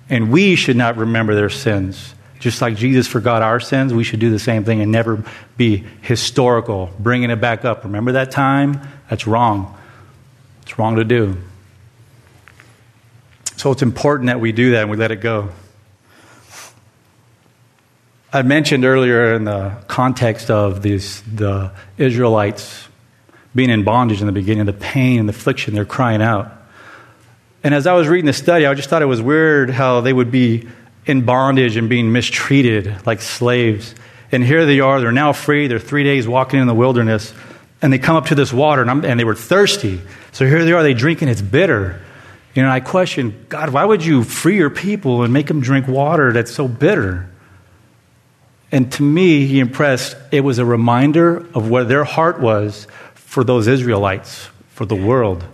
And 0.09 0.31
we 0.31 0.55
should 0.55 0.75
not 0.75 0.97
remember 0.97 1.35
their 1.35 1.49
sins. 1.49 2.13
Just 2.39 2.61
like 2.61 2.75
Jesus 2.75 3.07
forgot 3.07 3.41
our 3.41 3.59
sins, 3.59 3.93
we 3.93 4.03
should 4.03 4.19
do 4.19 4.29
the 4.29 4.39
same 4.39 4.63
thing 4.63 4.81
and 4.81 4.91
never 4.91 5.23
be 5.57 5.85
historical, 6.01 6.91
bringing 6.99 7.29
it 7.29 7.41
back 7.41 7.65
up. 7.65 7.83
Remember 7.83 8.13
that 8.13 8.31
time? 8.31 8.81
That's 9.09 9.25
wrong. 9.25 9.75
It's 10.63 10.77
wrong 10.77 10.97
to 10.97 11.03
do. 11.03 11.37
So 13.57 13.71
it's 13.71 13.81
important 13.81 14.27
that 14.27 14.39
we 14.39 14.51
do 14.51 14.71
that 14.71 14.83
and 14.83 14.91
we 14.91 14.97
let 14.97 15.09
it 15.11 15.19
go. 15.19 15.49
I 18.31 18.43
mentioned 18.43 18.85
earlier 18.85 19.33
in 19.33 19.45
the 19.45 19.75
context 19.87 20.51
of 20.51 20.83
these, 20.83 21.23
the 21.23 21.71
Israelites 21.97 22.87
being 23.55 23.71
in 23.71 23.83
bondage 23.83 24.21
in 24.21 24.27
the 24.27 24.31
beginning, 24.31 24.67
the 24.67 24.73
pain 24.73 25.19
and 25.19 25.27
the 25.27 25.33
affliction, 25.33 25.73
they're 25.73 25.85
crying 25.85 26.21
out. 26.21 26.51
And 27.63 27.73
as 27.73 27.87
I 27.87 27.93
was 27.93 28.07
reading 28.07 28.27
the 28.27 28.33
study, 28.33 28.67
I 28.67 28.73
just 28.75 28.89
thought 28.89 29.01
it 29.01 29.05
was 29.07 29.23
weird 29.23 29.71
how 29.71 30.01
they 30.01 30.13
would 30.13 30.29
be 30.29 30.67
in 31.07 31.25
bondage 31.25 31.77
and 31.77 31.89
being 31.89 32.11
mistreated 32.11 33.07
like 33.07 33.21
slaves. 33.21 33.95
And 34.31 34.43
here 34.43 34.67
they 34.67 34.81
are, 34.81 34.99
they're 34.99 35.11
now 35.11 35.33
free, 35.33 35.65
they're 35.65 35.79
three 35.79 36.03
days 36.03 36.27
walking 36.27 36.59
in 36.59 36.67
the 36.67 36.75
wilderness, 36.75 37.33
and 37.81 37.91
they 37.91 37.97
come 37.97 38.17
up 38.17 38.27
to 38.27 38.35
this 38.35 38.53
water, 38.53 38.83
and, 38.83 39.03
and 39.03 39.19
they 39.19 39.23
were 39.23 39.35
thirsty. 39.35 39.99
So 40.31 40.45
here 40.45 40.63
they 40.63 40.73
are, 40.73 40.83
they 40.83 40.93
drinking, 40.93 41.29
it's 41.29 41.41
bitter. 41.41 42.03
You 42.57 42.63
know, 42.63 42.71
I 42.71 42.79
question, 42.79 43.45
God, 43.49 43.69
why 43.69 43.85
would 43.85 44.03
you 44.03 44.23
free 44.23 44.55
your 44.55 44.71
people 44.71 45.21
and 45.21 45.31
make 45.31 45.45
them 45.45 45.61
drink 45.61 45.87
water 45.87 46.33
that's 46.33 46.51
so 46.51 46.67
bitter? 46.67 47.29
And 48.71 48.91
to 48.93 49.03
me, 49.03 49.45
he 49.45 49.59
impressed, 49.59 50.17
it 50.31 50.41
was 50.41 50.57
a 50.57 50.65
reminder 50.65 51.45
of 51.53 51.69
where 51.69 51.83
their 51.83 52.03
heart 52.03 52.39
was 52.39 52.87
for 53.13 53.43
those 53.43 53.67
Israelites, 53.67 54.49
for 54.69 54.87
the 54.87 54.95
world. 54.95 55.45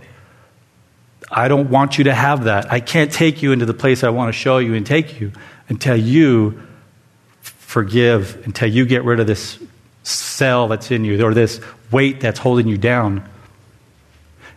I 1.29 1.49
don't 1.49 1.69
want 1.69 1.97
you 1.97 2.05
to 2.05 2.13
have 2.13 2.45
that. 2.45 2.71
I 2.71 2.79
can't 2.79 3.11
take 3.11 3.43
you 3.43 3.51
into 3.51 3.65
the 3.65 3.73
place 3.73 4.05
I 4.05 4.09
want 4.09 4.29
to 4.29 4.39
show 4.39 4.59
you 4.59 4.73
and 4.73 4.85
take 4.85 5.19
you 5.19 5.33
until 5.67 5.97
you 5.97 6.63
forgive, 7.41 8.41
until 8.45 8.69
you 8.69 8.85
get 8.85 9.03
rid 9.03 9.19
of 9.19 9.27
this 9.27 9.59
cell 10.03 10.69
that's 10.69 10.89
in 10.89 11.03
you 11.03 11.21
or 11.21 11.33
this 11.33 11.59
weight 11.91 12.21
that's 12.21 12.39
holding 12.39 12.69
you 12.69 12.77
down. 12.77 13.29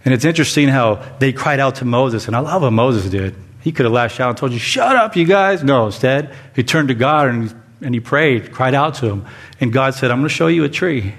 And 0.06 0.14
it's 0.14 0.24
interesting 0.24 0.68
how 0.68 1.02
they 1.18 1.32
cried 1.32 1.58
out 1.58 1.74
to 1.76 1.84
Moses, 1.84 2.28
and 2.28 2.36
I 2.36 2.38
love 2.38 2.62
what 2.62 2.70
Moses 2.70 3.10
did. 3.10 3.34
He 3.60 3.72
could 3.72 3.86
have 3.86 3.92
lashed 3.92 4.20
out 4.20 4.28
and 4.28 4.38
told 4.38 4.52
you, 4.52 4.58
Shut 4.60 4.94
up, 4.94 5.16
you 5.16 5.24
guys. 5.24 5.64
No, 5.64 5.86
instead, 5.86 6.32
he 6.54 6.62
turned 6.62 6.88
to 6.88 6.94
God 6.94 7.26
and, 7.28 7.62
and 7.82 7.92
he 7.92 7.98
prayed, 7.98 8.52
cried 8.52 8.72
out 8.72 8.94
to 8.94 9.10
him. 9.10 9.26
And 9.60 9.72
God 9.72 9.94
said, 9.94 10.12
I'm 10.12 10.18
going 10.18 10.28
to 10.28 10.34
show 10.34 10.46
you 10.46 10.62
a 10.62 10.68
tree. 10.68 11.14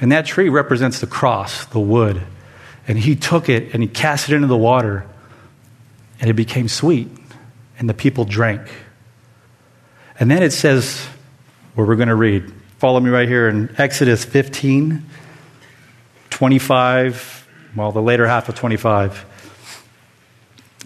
And 0.00 0.10
that 0.10 0.26
tree 0.26 0.48
represents 0.48 0.98
the 0.98 1.06
cross, 1.06 1.64
the 1.66 1.78
wood. 1.78 2.20
And 2.88 2.98
he 2.98 3.14
took 3.14 3.48
it 3.48 3.72
and 3.72 3.80
he 3.80 3.88
cast 3.88 4.28
it 4.28 4.34
into 4.34 4.48
the 4.48 4.56
water, 4.56 5.06
and 6.20 6.28
it 6.28 6.34
became 6.34 6.66
sweet. 6.66 7.06
And 7.78 7.88
the 7.88 7.94
people 7.94 8.24
drank. 8.24 8.62
And 10.18 10.28
then 10.28 10.42
it 10.42 10.52
says, 10.52 11.06
where 11.76 11.86
we're 11.86 11.94
going 11.94 12.08
to 12.08 12.16
read, 12.16 12.52
follow 12.78 12.98
me 12.98 13.10
right 13.10 13.28
here 13.28 13.48
in 13.48 13.72
Exodus 13.78 14.24
15, 14.24 15.04
25 16.30 17.41
well, 17.74 17.92
the 17.92 18.02
later 18.02 18.26
half 18.26 18.48
of 18.48 18.54
25. 18.54 19.26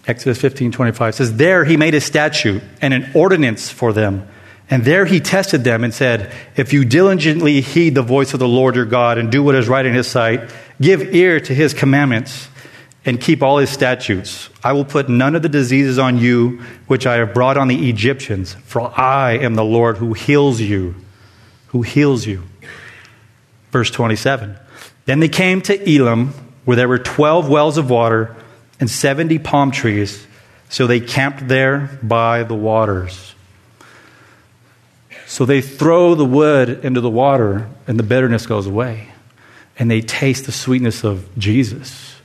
Exodus 0.07 0.39
15, 0.39 0.71
25 0.71 1.15
says, 1.15 1.35
There 1.35 1.65
he 1.65 1.75
made 1.75 1.93
a 1.93 2.01
statute 2.01 2.63
and 2.81 2.93
an 2.93 3.11
ordinance 3.13 3.69
for 3.69 3.91
them. 3.91 4.27
And 4.69 4.83
there 4.83 5.05
he 5.05 5.19
tested 5.19 5.63
them 5.63 5.83
and 5.83 5.93
said, 5.93 6.33
If 6.55 6.73
you 6.73 6.85
diligently 6.85 7.61
heed 7.61 7.95
the 7.95 8.01
voice 8.01 8.33
of 8.33 8.39
the 8.39 8.47
Lord 8.47 8.75
your 8.75 8.85
God 8.85 9.17
and 9.17 9.31
do 9.31 9.43
what 9.43 9.55
is 9.55 9.67
right 9.67 9.85
in 9.85 9.93
his 9.93 10.07
sight, 10.07 10.49
give 10.81 11.13
ear 11.13 11.39
to 11.41 11.53
his 11.53 11.73
commandments 11.73 12.49
and 13.05 13.19
keep 13.19 13.41
all 13.41 13.57
his 13.57 13.69
statutes, 13.69 14.49
I 14.63 14.73
will 14.73 14.85
put 14.85 15.07
none 15.07 15.35
of 15.35 15.41
the 15.41 15.49
diseases 15.49 15.99
on 15.99 16.17
you 16.17 16.61
which 16.87 17.05
I 17.05 17.15
have 17.15 17.33
brought 17.33 17.57
on 17.57 17.67
the 17.67 17.89
Egyptians, 17.89 18.53
for 18.65 18.97
I 18.99 19.37
am 19.37 19.55
the 19.55 19.63
Lord 19.63 19.97
who 19.97 20.13
heals 20.13 20.59
you. 20.59 20.95
Who 21.67 21.81
heals 21.81 22.25
you. 22.25 22.43
Verse 23.71 23.91
27. 23.91 24.57
Then 25.05 25.19
they 25.19 25.29
came 25.29 25.61
to 25.63 25.89
Elim 25.89 26.33
where 26.67 26.75
there 26.75 26.89
were 26.89 26.99
12 26.99 27.47
wells 27.47 27.77
of 27.77 27.89
water 27.89 28.35
and 28.77 28.89
70 28.89 29.39
palm 29.39 29.71
trees. 29.71 30.27
So 30.67 30.85
they 30.85 30.99
camped 30.99 31.47
there 31.47 31.97
by 32.03 32.43
the 32.43 32.55
waters. 32.55 33.33
So 35.27 35.45
they 35.45 35.61
throw 35.61 36.13
the 36.13 36.25
wood 36.25 36.83
into 36.83 36.99
the 36.99 37.09
water, 37.09 37.69
and 37.87 37.97
the 37.97 38.03
bitterness 38.03 38.45
goes 38.45 38.67
away. 38.67 39.07
and 39.79 39.89
they 39.91 40.01
taste 40.01 40.45
the 40.45 40.51
sweetness 40.51 41.03
of 41.03 41.27
Jesus. 41.37 42.15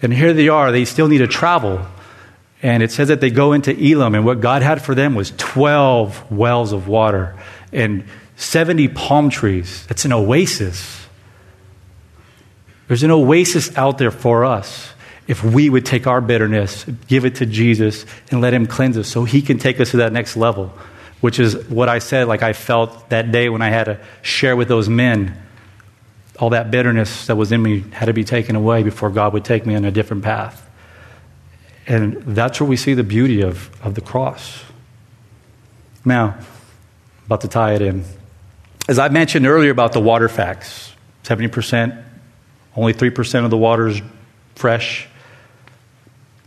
And 0.00 0.12
here 0.12 0.32
they 0.32 0.48
are, 0.48 0.72
they 0.72 0.84
still 0.84 1.08
need 1.08 1.18
to 1.18 1.28
travel. 1.28 1.86
And 2.62 2.82
it 2.82 2.90
says 2.90 3.08
that 3.08 3.20
they 3.20 3.30
go 3.30 3.52
into 3.52 3.72
Elim, 3.72 4.14
and 4.14 4.24
what 4.24 4.40
God 4.40 4.62
had 4.62 4.82
for 4.82 4.94
them 4.94 5.14
was 5.14 5.32
12 5.36 6.30
wells 6.30 6.72
of 6.72 6.88
water 6.88 7.36
and 7.72 8.04
70 8.36 8.88
palm 8.88 9.30
trees. 9.30 9.86
That's 9.86 10.04
an 10.04 10.12
oasis. 10.12 11.01
There's 12.88 13.02
an 13.02 13.10
oasis 13.10 13.76
out 13.76 13.98
there 13.98 14.10
for 14.10 14.44
us 14.44 14.92
if 15.26 15.44
we 15.44 15.70
would 15.70 15.86
take 15.86 16.06
our 16.06 16.20
bitterness, 16.20 16.84
give 17.06 17.24
it 17.24 17.36
to 17.36 17.46
Jesus, 17.46 18.04
and 18.30 18.40
let 18.40 18.52
Him 18.52 18.66
cleanse 18.66 18.98
us 18.98 19.08
so 19.08 19.24
He 19.24 19.40
can 19.42 19.58
take 19.58 19.80
us 19.80 19.92
to 19.92 19.98
that 19.98 20.12
next 20.12 20.36
level, 20.36 20.72
which 21.20 21.38
is 21.38 21.56
what 21.68 21.88
I 21.88 22.00
said, 22.00 22.26
like 22.28 22.42
I 22.42 22.52
felt 22.52 23.10
that 23.10 23.30
day 23.30 23.48
when 23.48 23.62
I 23.62 23.70
had 23.70 23.84
to 23.84 24.00
share 24.22 24.56
with 24.56 24.68
those 24.68 24.88
men. 24.88 25.40
All 26.38 26.50
that 26.50 26.70
bitterness 26.70 27.26
that 27.26 27.36
was 27.36 27.52
in 27.52 27.62
me 27.62 27.84
had 27.92 28.06
to 28.06 28.12
be 28.12 28.24
taken 28.24 28.56
away 28.56 28.82
before 28.82 29.10
God 29.10 29.32
would 29.32 29.44
take 29.44 29.64
me 29.64 29.74
on 29.74 29.84
a 29.84 29.90
different 29.90 30.24
path. 30.24 30.68
And 31.86 32.22
that's 32.22 32.60
where 32.60 32.68
we 32.68 32.76
see 32.76 32.94
the 32.94 33.04
beauty 33.04 33.42
of, 33.42 33.70
of 33.84 33.94
the 33.94 34.00
cross. 34.00 34.64
Now, 36.04 36.36
about 37.26 37.42
to 37.42 37.48
tie 37.48 37.74
it 37.74 37.82
in. 37.82 38.04
As 38.88 38.98
I 38.98 39.08
mentioned 39.08 39.46
earlier 39.46 39.70
about 39.70 39.92
the 39.92 40.00
water 40.00 40.28
facts 40.28 40.92
70%, 41.24 42.04
only 42.76 42.94
3% 42.94 43.44
of 43.44 43.50
the 43.50 43.56
water 43.56 43.88
is 43.88 44.00
fresh. 44.54 45.08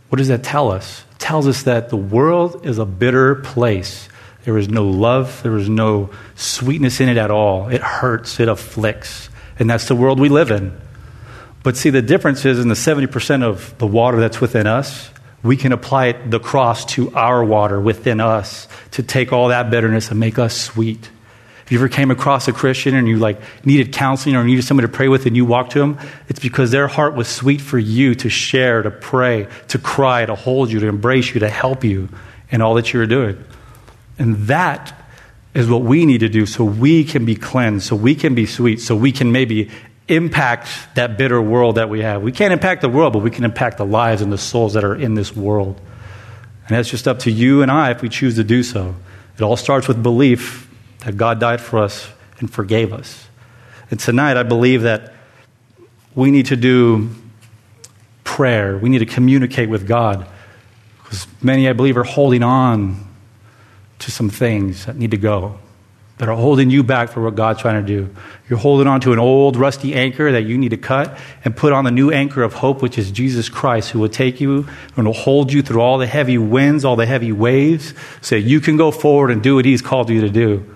What 0.08 0.18
does 0.18 0.28
that 0.28 0.42
tell 0.42 0.70
us? 0.70 1.04
It 1.12 1.18
tells 1.18 1.46
us 1.46 1.64
that 1.64 1.88
the 1.88 1.96
world 1.96 2.66
is 2.66 2.78
a 2.78 2.86
bitter 2.86 3.36
place. 3.36 4.08
There 4.44 4.58
is 4.58 4.68
no 4.68 4.88
love, 4.88 5.42
there 5.42 5.56
is 5.56 5.68
no 5.68 6.10
sweetness 6.36 7.00
in 7.00 7.08
it 7.08 7.16
at 7.16 7.30
all. 7.30 7.68
It 7.68 7.80
hurts, 7.80 8.38
it 8.38 8.48
afflicts. 8.48 9.28
And 9.58 9.68
that's 9.68 9.88
the 9.88 9.96
world 9.96 10.20
we 10.20 10.28
live 10.28 10.50
in. 10.50 10.78
But 11.62 11.76
see, 11.76 11.90
the 11.90 12.02
difference 12.02 12.44
is 12.44 12.60
in 12.60 12.68
the 12.68 12.74
70% 12.74 13.42
of 13.42 13.76
the 13.78 13.88
water 13.88 14.20
that's 14.20 14.40
within 14.40 14.68
us, 14.68 15.10
we 15.42 15.56
can 15.56 15.72
apply 15.72 16.12
the 16.12 16.38
cross 16.38 16.84
to 16.94 17.12
our 17.14 17.44
water 17.44 17.80
within 17.80 18.20
us 18.20 18.68
to 18.92 19.02
take 19.02 19.32
all 19.32 19.48
that 19.48 19.70
bitterness 19.70 20.10
and 20.10 20.20
make 20.20 20.38
us 20.38 20.56
sweet. 20.56 21.10
If 21.66 21.72
you 21.72 21.78
ever 21.78 21.88
came 21.88 22.12
across 22.12 22.46
a 22.46 22.52
Christian 22.52 22.94
and 22.94 23.08
you 23.08 23.18
like 23.18 23.40
needed 23.66 23.92
counseling 23.92 24.36
or 24.36 24.44
needed 24.44 24.62
somebody 24.62 24.86
to 24.86 24.92
pray 24.92 25.08
with 25.08 25.26
and 25.26 25.34
you 25.34 25.44
walked 25.44 25.72
to 25.72 25.80
them, 25.80 25.98
it's 26.28 26.38
because 26.38 26.70
their 26.70 26.86
heart 26.86 27.16
was 27.16 27.26
sweet 27.26 27.60
for 27.60 27.76
you 27.76 28.14
to 28.14 28.28
share, 28.28 28.82
to 28.82 28.90
pray, 28.92 29.48
to 29.66 29.78
cry, 29.78 30.24
to 30.24 30.36
hold 30.36 30.70
you, 30.70 30.78
to 30.78 30.86
embrace 30.86 31.34
you, 31.34 31.40
to 31.40 31.48
help 31.48 31.82
you 31.82 32.08
in 32.50 32.62
all 32.62 32.74
that 32.74 32.92
you 32.92 33.00
were 33.00 33.06
doing. 33.06 33.42
And 34.16 34.46
that 34.46 34.94
is 35.54 35.68
what 35.68 35.82
we 35.82 36.06
need 36.06 36.20
to 36.20 36.28
do 36.28 36.46
so 36.46 36.62
we 36.62 37.02
can 37.02 37.24
be 37.24 37.34
cleansed, 37.34 37.84
so 37.84 37.96
we 37.96 38.14
can 38.14 38.36
be 38.36 38.46
sweet, 38.46 38.80
so 38.80 38.94
we 38.94 39.10
can 39.10 39.32
maybe 39.32 39.68
impact 40.06 40.68
that 40.94 41.18
bitter 41.18 41.42
world 41.42 41.74
that 41.74 41.88
we 41.88 42.02
have. 42.02 42.22
We 42.22 42.30
can't 42.30 42.52
impact 42.52 42.82
the 42.82 42.88
world, 42.88 43.12
but 43.12 43.22
we 43.22 43.30
can 43.32 43.44
impact 43.44 43.78
the 43.78 43.86
lives 43.86 44.22
and 44.22 44.32
the 44.32 44.38
souls 44.38 44.74
that 44.74 44.84
are 44.84 44.94
in 44.94 45.14
this 45.14 45.34
world. 45.34 45.80
And 46.68 46.76
that's 46.76 46.88
just 46.88 47.08
up 47.08 47.18
to 47.20 47.32
you 47.32 47.62
and 47.62 47.72
I 47.72 47.90
if 47.90 48.02
we 48.02 48.08
choose 48.08 48.36
to 48.36 48.44
do 48.44 48.62
so. 48.62 48.94
It 49.36 49.42
all 49.42 49.56
starts 49.56 49.88
with 49.88 50.00
belief 50.00 50.65
that 51.06 51.16
God 51.16 51.38
died 51.38 51.60
for 51.60 51.78
us 51.78 52.10
and 52.40 52.52
forgave 52.52 52.92
us. 52.92 53.28
And 53.92 54.00
tonight, 54.00 54.36
I 54.36 54.42
believe 54.42 54.82
that 54.82 55.14
we 56.16 56.32
need 56.32 56.46
to 56.46 56.56
do 56.56 57.10
prayer. 58.24 58.76
We 58.76 58.88
need 58.88 58.98
to 58.98 59.06
communicate 59.06 59.68
with 59.68 59.86
God. 59.86 60.26
Because 61.04 61.28
many, 61.40 61.68
I 61.68 61.74
believe, 61.74 61.96
are 61.96 62.02
holding 62.02 62.42
on 62.42 63.06
to 64.00 64.10
some 64.10 64.28
things 64.28 64.86
that 64.86 64.96
need 64.96 65.12
to 65.12 65.16
go, 65.16 65.60
that 66.18 66.28
are 66.28 66.34
holding 66.34 66.70
you 66.70 66.82
back 66.82 67.08
for 67.10 67.22
what 67.22 67.36
God's 67.36 67.60
trying 67.60 67.86
to 67.86 67.86
do. 67.86 68.12
You're 68.50 68.58
holding 68.58 68.88
on 68.88 69.00
to 69.02 69.12
an 69.12 69.20
old, 69.20 69.54
rusty 69.54 69.94
anchor 69.94 70.32
that 70.32 70.42
you 70.42 70.58
need 70.58 70.70
to 70.70 70.76
cut 70.76 71.16
and 71.44 71.56
put 71.56 71.72
on 71.72 71.84
the 71.84 71.92
new 71.92 72.10
anchor 72.10 72.42
of 72.42 72.54
hope, 72.54 72.82
which 72.82 72.98
is 72.98 73.12
Jesus 73.12 73.48
Christ, 73.48 73.90
who 73.92 74.00
will 74.00 74.08
take 74.08 74.40
you 74.40 74.66
and 74.96 75.06
will 75.06 75.14
hold 75.14 75.52
you 75.52 75.62
through 75.62 75.82
all 75.82 75.98
the 75.98 76.08
heavy 76.08 76.36
winds, 76.36 76.84
all 76.84 76.96
the 76.96 77.06
heavy 77.06 77.30
waves, 77.30 77.94
so 78.20 78.34
you 78.34 78.60
can 78.60 78.76
go 78.76 78.90
forward 78.90 79.30
and 79.30 79.40
do 79.40 79.54
what 79.54 79.64
He's 79.64 79.82
called 79.82 80.10
you 80.10 80.20
to 80.22 80.30
do. 80.30 80.72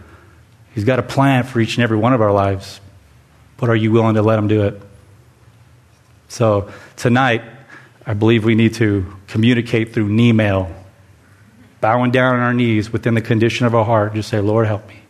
He's 0.74 0.84
got 0.84 0.98
a 0.98 1.02
plan 1.02 1.44
for 1.44 1.60
each 1.60 1.76
and 1.76 1.84
every 1.84 1.96
one 1.96 2.12
of 2.12 2.20
our 2.20 2.32
lives. 2.32 2.80
But 3.56 3.68
are 3.68 3.76
you 3.76 3.92
willing 3.92 4.14
to 4.14 4.22
let 4.22 4.38
Him 4.38 4.48
do 4.48 4.62
it? 4.64 4.80
So 6.28 6.70
tonight, 6.96 7.42
I 8.06 8.14
believe 8.14 8.44
we 8.44 8.54
need 8.54 8.74
to 8.74 9.04
communicate 9.26 9.92
through 9.92 10.16
email, 10.18 10.74
bowing 11.80 12.10
down 12.10 12.36
on 12.36 12.40
our 12.40 12.54
knees 12.54 12.92
within 12.92 13.14
the 13.14 13.20
condition 13.20 13.66
of 13.66 13.74
our 13.74 13.84
heart. 13.84 14.14
Just 14.14 14.28
say, 14.28 14.40
Lord, 14.40 14.66
help 14.66 14.88
me. 14.88 15.00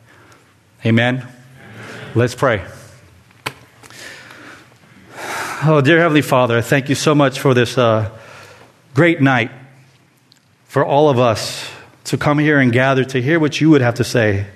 Amen? 0.85 1.17
Amen. 1.17 1.29
Let's 2.15 2.35
pray. 2.35 2.65
Oh, 5.63 5.83
dear 5.85 5.99
Heavenly 5.99 6.23
Father, 6.23 6.63
thank 6.63 6.89
you 6.89 6.95
so 6.95 7.15
much 7.15 7.39
for 7.39 7.53
this 7.53 7.77
uh, 7.77 8.11
great 8.95 9.21
night 9.21 9.51
for 10.65 10.85
all 10.85 11.11
of 11.11 11.19
us 11.19 11.71
to 12.05 12.17
come 12.17 12.39
here 12.39 12.59
and 12.59 12.73
gather 12.73 13.05
to 13.05 13.21
hear 13.21 13.39
what 13.39 13.61
you 13.61 13.69
would 13.69 13.83
have 13.83 13.97
to 13.97 14.05
say. 14.05 14.47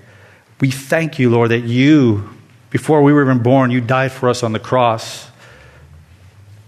We 0.65 0.71
thank 0.71 1.19
you, 1.19 1.29
Lord, 1.29 1.51
that 1.51 1.65
you, 1.65 2.27
before 2.71 3.03
we 3.03 3.13
were 3.13 3.23
even 3.23 3.43
born, 3.43 3.71
you 3.71 3.83
died 3.83 4.13
for 4.13 4.31
us 4.31 4.43
on 4.43 4.53
the 4.53 4.59
cross. 4.59 5.29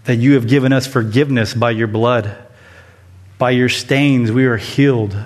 That 0.03 0.17
you 0.17 0.35
have 0.35 0.47
given 0.47 0.71
us 0.71 0.85
forgiveness 0.85 1.55
by 1.55 1.71
your 1.71 1.87
blood. 1.87 2.37
By 3.39 3.49
your 3.49 3.69
stains, 3.69 4.31
we 4.31 4.45
are 4.45 4.55
healed. 4.55 5.17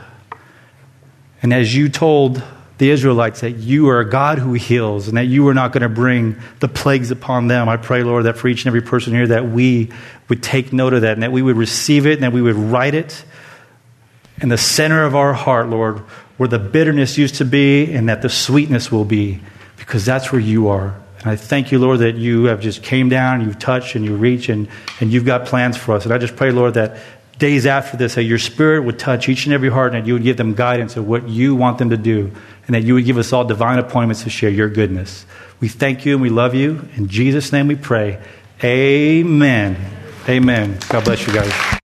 And 1.44 1.54
as 1.54 1.76
you 1.76 1.90
told 1.90 2.42
the 2.78 2.90
Israelites 2.90 3.42
that 3.42 3.58
you 3.58 3.90
are 3.90 4.00
a 4.00 4.10
God 4.10 4.40
who 4.40 4.54
heals 4.54 5.10
and 5.10 5.18
that 5.18 5.26
you 5.26 5.46
are 5.50 5.54
not 5.54 5.74
going 5.74 5.82
to 5.82 5.90
bring 5.90 6.38
the 6.62 6.70
plagues 6.70 7.12
upon 7.12 7.48
them. 7.48 7.68
I 7.68 7.76
pray, 7.76 8.04
Lord, 8.04 8.24
that 8.24 8.38
for 8.38 8.48
each 8.48 8.62
and 8.62 8.68
every 8.68 8.82
person 8.82 9.12
here 9.12 9.28
that 9.28 9.50
we 9.50 9.90
would 10.30 10.42
take 10.42 10.72
note 10.72 10.94
of 10.94 11.02
that 11.02 11.12
and 11.12 11.24
that 11.24 11.34
we 11.34 11.42
would 11.42 11.58
receive 11.58 12.08
it 12.08 12.14
and 12.14 12.24
that 12.24 12.32
we 12.32 12.42
would 12.42 12.56
write 12.56 12.96
it 12.96 13.26
in 14.42 14.48
the 14.48 14.58
center 14.58 15.04
of 15.04 15.14
our 15.16 15.34
heart, 15.34 15.70
Lord, 15.70 16.04
where 16.42 16.48
the 16.48 16.58
bitterness 16.58 17.20
used 17.20 17.36
to 17.36 17.46
be 17.46 17.94
and 17.94 18.10
that 18.10 18.24
the 18.24 18.30
sweetness 18.30 18.92
will 18.92 19.06
be, 19.06 19.40
because 19.78 20.04
that's 20.04 20.32
where 20.32 20.42
you 20.42 20.70
are. 20.70 21.00
And 21.20 21.28
I 21.28 21.36
thank 21.36 21.72
you, 21.72 21.78
Lord, 21.78 22.00
that 22.00 22.16
you 22.16 22.46
have 22.46 22.62
just 22.62 22.82
came 22.82 23.10
down, 23.10 23.42
you've 23.42 23.60
touched, 23.60 23.94
and 23.94 24.04
you 24.04 24.16
reach, 24.16 24.50
and, 24.50 24.68
and 25.00 25.14
you've 25.14 25.24
got 25.24 25.46
plans 25.46 25.78
for 25.78 25.94
us. 25.94 26.04
And 26.04 26.12
I 26.12 26.18
just 26.18 26.36
pray, 26.36 26.50
Lord, 26.50 26.74
that 26.74 26.98
days 27.38 27.68
after 27.68 27.96
this, 27.96 28.16
that 28.16 28.24
your 28.24 28.40
spirit 28.40 28.86
would 28.86 28.98
touch 28.98 29.30
each 29.30 29.46
and 29.46 29.54
every 29.54 29.70
heart, 29.70 29.94
and 29.94 30.02
that 30.02 30.08
you 30.08 30.14
would 30.14 30.24
give 30.24 30.38
them 30.38 30.56
guidance 30.56 30.98
of 30.98 31.08
what 31.08 31.30
you 31.30 31.54
want 31.54 31.78
them 31.78 31.92
to 31.92 31.98
do, 31.98 32.32
and 32.66 32.74
that 32.74 32.82
you 32.82 32.96
would 32.96 33.06
give 33.06 33.20
us 33.20 33.32
all 33.32 33.46
divine 33.46 33.78
appointments 33.78 34.24
to 34.24 34.32
share 34.32 34.50
your 34.50 34.68
goodness. 34.68 35.28
We 35.60 35.68
thank 35.68 36.08
you 36.08 36.14
and 36.14 36.24
we 36.24 36.32
love 36.32 36.56
you. 36.56 36.90
In 36.96 37.08
Jesus' 37.08 37.52
name 37.52 37.68
we 37.68 37.76
pray. 37.76 38.20
Amen. 38.64 39.78
Amen. 40.28 40.80
God 40.90 41.04
bless 41.04 41.28
you 41.28 41.34
guys. 41.34 41.81